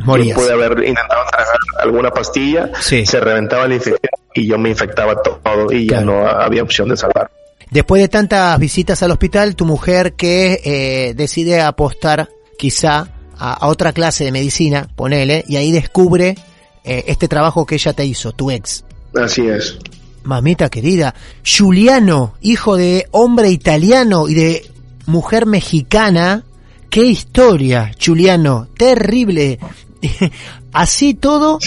Morías. 0.00 0.36
yo 0.36 0.42
pude 0.42 0.52
haber 0.52 0.72
intentado 0.84 1.22
tragar 1.30 1.56
alguna 1.82 2.10
pastilla, 2.12 2.70
Sí. 2.80 3.04
se 3.06 3.20
reventaba 3.20 3.66
la 3.68 3.74
infección 3.74 3.98
y 4.34 4.46
yo 4.46 4.56
me 4.58 4.70
infectaba 4.70 5.20
todo 5.20 5.70
y 5.72 5.88
ya 5.88 6.00
no 6.00 6.26
había 6.28 6.62
opción 6.62 6.88
de 6.88 6.96
salvar. 6.96 7.28
Después 7.72 8.02
de 8.02 8.08
tantas 8.08 8.58
visitas 8.58 9.02
al 9.02 9.12
hospital, 9.12 9.56
tu 9.56 9.64
mujer 9.64 10.12
que 10.12 10.60
eh, 10.62 11.14
decide 11.14 11.62
apostar 11.62 12.28
quizá 12.58 13.08
a, 13.38 13.54
a 13.54 13.66
otra 13.68 13.92
clase 13.94 14.24
de 14.24 14.32
medicina, 14.32 14.88
ponele, 14.94 15.42
y 15.48 15.56
ahí 15.56 15.72
descubre 15.72 16.36
eh, 16.84 17.04
este 17.06 17.28
trabajo 17.28 17.64
que 17.64 17.76
ella 17.76 17.92
te 17.92 18.04
hizo, 18.04 18.32
tu 18.32 18.50
ex. 18.50 18.84
Así 19.14 19.46
es. 19.46 19.78
Mamita 20.24 20.68
querida, 20.68 21.14
Giuliano, 21.42 22.34
hijo 22.42 22.76
de 22.76 23.08
hombre 23.10 23.50
italiano 23.50 24.28
y 24.28 24.34
de 24.34 24.70
mujer 25.06 25.46
mexicana, 25.46 26.44
qué 26.90 27.04
historia, 27.04 27.92
Giuliano, 27.98 28.68
terrible. 28.76 29.58
así 30.72 31.14
todo, 31.14 31.58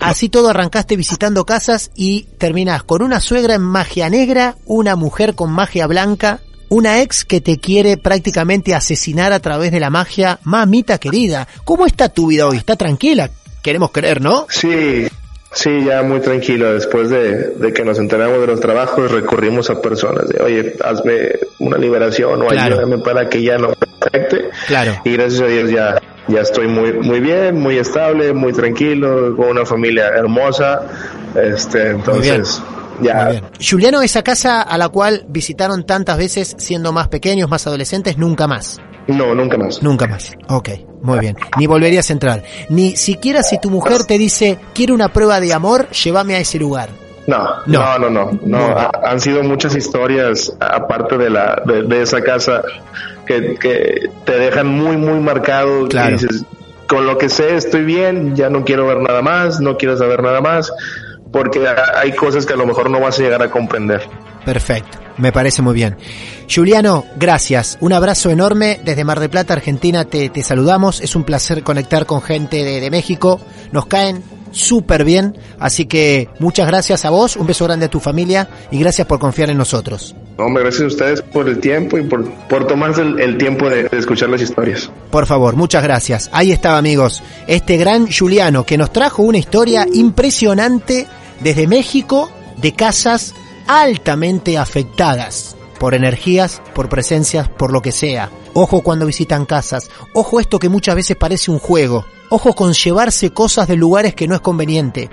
así 0.00 0.28
todo 0.28 0.48
arrancaste 0.48 0.96
visitando 0.96 1.44
casas 1.44 1.90
y 1.94 2.24
terminás 2.38 2.82
con 2.82 3.02
una 3.02 3.20
suegra 3.20 3.54
en 3.54 3.62
magia 3.62 4.08
negra, 4.10 4.56
una 4.66 4.96
mujer 4.96 5.34
con 5.34 5.50
magia 5.50 5.86
blanca, 5.86 6.40
una 6.70 7.00
ex 7.00 7.24
que 7.24 7.40
te 7.40 7.58
quiere 7.58 7.96
prácticamente 7.96 8.74
asesinar 8.74 9.32
a 9.32 9.40
través 9.40 9.72
de 9.72 9.80
la 9.80 9.90
magia. 9.90 10.38
Mamita 10.44 10.98
querida, 10.98 11.48
¿cómo 11.64 11.86
está 11.86 12.08
tu 12.10 12.26
vida 12.28 12.46
hoy? 12.46 12.58
¿Está 12.58 12.76
tranquila? 12.76 13.30
Queremos 13.62 13.90
creer, 13.90 14.20
¿no? 14.20 14.46
Sí, 14.50 15.08
sí, 15.52 15.70
ya 15.86 16.02
muy 16.02 16.20
tranquilo. 16.20 16.72
Después 16.74 17.08
de, 17.10 17.54
de 17.56 17.72
que 17.72 17.84
nos 17.84 17.98
enteramos 17.98 18.40
de 18.40 18.46
los 18.46 18.60
trabajos, 18.60 19.10
recurrimos 19.10 19.68
a 19.70 19.80
personas 19.80 20.28
de, 20.28 20.42
oye, 20.42 20.74
hazme 20.84 21.30
una 21.58 21.76
liberación 21.78 22.42
o 22.42 22.46
Claro. 22.48 22.76
ayúdame 22.76 22.98
para 23.02 23.28
que 23.28 23.42
ya 23.42 23.56
no 23.58 23.68
me 23.68 23.74
afecte. 24.00 24.50
Claro. 24.66 24.92
Y 25.04 25.12
gracias 25.12 25.40
a 25.40 25.46
Dios 25.46 25.70
ya, 25.70 26.00
ya 26.28 26.40
estoy 26.40 26.68
muy, 26.68 26.92
muy 26.92 27.20
bien, 27.20 27.60
muy 27.60 27.78
estable, 27.78 28.32
muy 28.32 28.52
tranquilo, 28.52 29.34
con 29.36 29.48
una 29.48 29.64
familia 29.64 30.08
hermosa. 30.08 30.82
Este, 31.34 31.90
entonces, 31.90 32.62
ya. 33.00 33.42
Juliano, 33.60 34.02
esa 34.02 34.22
casa 34.22 34.62
a 34.62 34.78
la 34.78 34.88
cual 34.88 35.24
visitaron 35.28 35.84
tantas 35.84 36.18
veces 36.18 36.54
siendo 36.58 36.92
más 36.92 37.08
pequeños, 37.08 37.48
más 37.48 37.66
adolescentes, 37.66 38.18
nunca 38.18 38.46
más. 38.46 38.78
No, 39.06 39.34
nunca 39.34 39.56
más. 39.56 39.82
Nunca 39.82 40.06
más. 40.06 40.36
Ok, 40.48 40.68
muy 41.02 41.18
bien. 41.18 41.36
Ni 41.56 41.66
volverías 41.66 42.10
a 42.10 42.12
entrar. 42.12 42.44
Ni 42.68 42.94
siquiera 42.96 43.42
si 43.42 43.58
tu 43.58 43.70
mujer 43.70 44.04
te 44.04 44.18
dice, 44.18 44.58
quiero 44.74 44.94
una 44.94 45.12
prueba 45.12 45.40
de 45.40 45.54
amor, 45.54 45.88
llévame 45.90 46.34
a 46.34 46.40
ese 46.40 46.58
lugar. 46.58 46.90
No, 47.28 47.46
No. 47.66 47.98
no, 47.98 48.10
no, 48.10 48.10
no, 48.10 48.40
no. 48.42 48.58
Ha- 48.76 48.90
han 49.04 49.20
sido 49.20 49.42
muchas 49.44 49.76
historias 49.76 50.52
aparte 50.58 51.16
de 51.18 51.30
la 51.30 51.62
de, 51.64 51.82
de 51.82 52.02
esa 52.02 52.20
casa 52.22 52.62
que, 53.26 53.54
que 53.60 54.10
te 54.24 54.38
dejan 54.38 54.66
muy 54.66 54.96
muy 54.96 55.20
marcado. 55.20 55.84
que 55.84 55.90
Claro. 55.90 56.12
dices, 56.16 56.44
con 56.88 57.06
lo 57.06 57.18
que 57.18 57.28
sé 57.28 57.54
estoy 57.54 57.84
bien, 57.84 58.34
ya 58.34 58.48
no 58.50 58.64
quiero 58.64 58.86
ver 58.86 58.98
nada 59.00 59.20
más, 59.22 59.60
no 59.60 59.76
quiero 59.76 59.96
saber 59.96 60.22
nada 60.22 60.40
más. 60.40 60.72
porque 61.30 61.62
hay 61.94 62.12
cosas 62.12 62.46
que 62.46 62.54
a 62.54 62.56
lo 62.56 62.64
mejor 62.66 62.88
no 62.88 62.98
vas 63.00 63.18
a 63.18 63.22
llegar 63.22 63.42
a 63.42 63.50
comprender. 63.50 64.00
Perfecto, 64.46 64.96
me 65.18 65.30
parece 65.30 65.60
muy 65.60 65.74
bien. 65.74 65.98
Juliano, 66.48 67.04
gracias. 67.16 67.76
Un 67.82 67.92
abrazo 67.92 68.30
enorme 68.30 68.80
desde 68.82 69.04
Mar 69.04 69.20
del 69.20 69.28
Plata, 69.28 69.52
Argentina. 69.52 70.06
Te, 70.06 70.30
te 70.30 70.42
saludamos. 70.42 71.02
Es 71.02 71.14
un 71.14 71.24
placer 71.24 71.62
conectar 71.62 72.06
con 72.06 72.22
gente 72.22 72.64
de, 72.64 72.80
de 72.80 72.90
México. 72.90 73.38
Nos 73.72 73.84
caen 73.84 74.22
súper 74.52 75.04
bien. 75.04 75.36
Así 75.58 75.86
que 75.86 76.28
muchas 76.38 76.66
gracias 76.66 77.04
a 77.04 77.10
vos, 77.10 77.36
un 77.36 77.46
beso 77.46 77.64
grande 77.64 77.86
a 77.86 77.90
tu 77.90 78.00
familia 78.00 78.48
y 78.70 78.78
gracias 78.78 79.06
por 79.06 79.18
confiar 79.18 79.50
en 79.50 79.58
nosotros. 79.58 80.14
Hombre, 80.36 80.62
gracias 80.62 80.82
a 80.84 80.86
ustedes 80.86 81.22
por 81.22 81.48
el 81.48 81.58
tiempo 81.58 81.98
y 81.98 82.04
por, 82.04 82.30
por 82.48 82.66
tomarse 82.66 83.02
el, 83.02 83.18
el 83.20 83.38
tiempo 83.38 83.68
de, 83.68 83.84
de 83.84 83.98
escuchar 83.98 84.28
las 84.28 84.40
historias. 84.40 84.90
Por 85.10 85.26
favor, 85.26 85.56
muchas 85.56 85.82
gracias. 85.82 86.30
Ahí 86.32 86.52
estaba, 86.52 86.78
amigos, 86.78 87.22
este 87.46 87.76
gran 87.76 88.10
Juliano 88.10 88.64
que 88.64 88.78
nos 88.78 88.92
trajo 88.92 89.22
una 89.22 89.38
historia 89.38 89.86
impresionante 89.92 91.06
desde 91.40 91.66
México 91.66 92.30
de 92.56 92.72
casas 92.72 93.34
altamente 93.66 94.58
afectadas 94.58 95.56
por 95.78 95.94
energías, 95.94 96.60
por 96.74 96.88
presencias, 96.88 97.48
por 97.48 97.72
lo 97.72 97.80
que 97.80 97.92
sea. 97.92 98.30
Ojo 98.54 98.82
cuando 98.82 99.06
visitan 99.06 99.46
casas. 99.46 99.90
Ojo 100.12 100.40
esto 100.40 100.58
que 100.58 100.68
muchas 100.68 100.96
veces 100.96 101.16
parece 101.16 101.50
un 101.50 101.58
juego. 101.58 102.04
Ojo 102.30 102.54
con 102.54 102.74
llevarse 102.74 103.30
cosas 103.30 103.68
de 103.68 103.76
lugares 103.76 104.14
que 104.14 104.28
no 104.28 104.34
es 104.34 104.40
conveniente. 104.40 105.08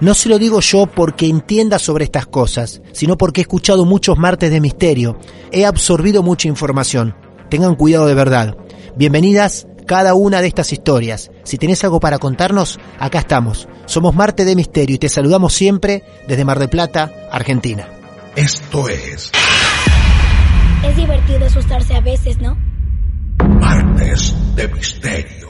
No 0.00 0.14
se 0.14 0.28
lo 0.28 0.38
digo 0.38 0.60
yo 0.60 0.86
porque 0.86 1.26
entienda 1.26 1.78
sobre 1.78 2.04
estas 2.04 2.26
cosas, 2.26 2.82
sino 2.92 3.16
porque 3.16 3.40
he 3.40 3.42
escuchado 3.42 3.84
muchos 3.84 4.18
martes 4.18 4.50
de 4.50 4.60
misterio. 4.60 5.18
He 5.52 5.64
absorbido 5.64 6.22
mucha 6.22 6.48
información. 6.48 7.14
Tengan 7.48 7.76
cuidado 7.76 8.06
de 8.06 8.14
verdad. 8.14 8.56
Bienvenidas 8.96 9.66
cada 9.86 10.14
una 10.14 10.40
de 10.40 10.48
estas 10.48 10.72
historias. 10.72 11.30
Si 11.42 11.58
tenés 11.58 11.82
algo 11.82 11.98
para 11.98 12.18
contarnos, 12.18 12.78
acá 12.98 13.18
estamos. 13.20 13.66
Somos 13.86 14.14
Marte 14.14 14.44
de 14.44 14.54
Misterio 14.54 14.96
y 14.96 14.98
te 14.98 15.08
saludamos 15.08 15.52
siempre 15.52 16.04
desde 16.28 16.44
Mar 16.44 16.58
del 16.58 16.68
Plata, 16.68 17.28
Argentina. 17.32 17.88
Esto 18.36 18.88
es 18.88 19.32
Es 20.84 20.96
divertido 20.96 21.46
asustarse 21.46 21.94
a 21.96 22.00
veces, 22.00 22.38
¿no? 22.38 22.56
Martes 23.58 24.34
de 24.54 24.68
Misterio. 24.68 25.49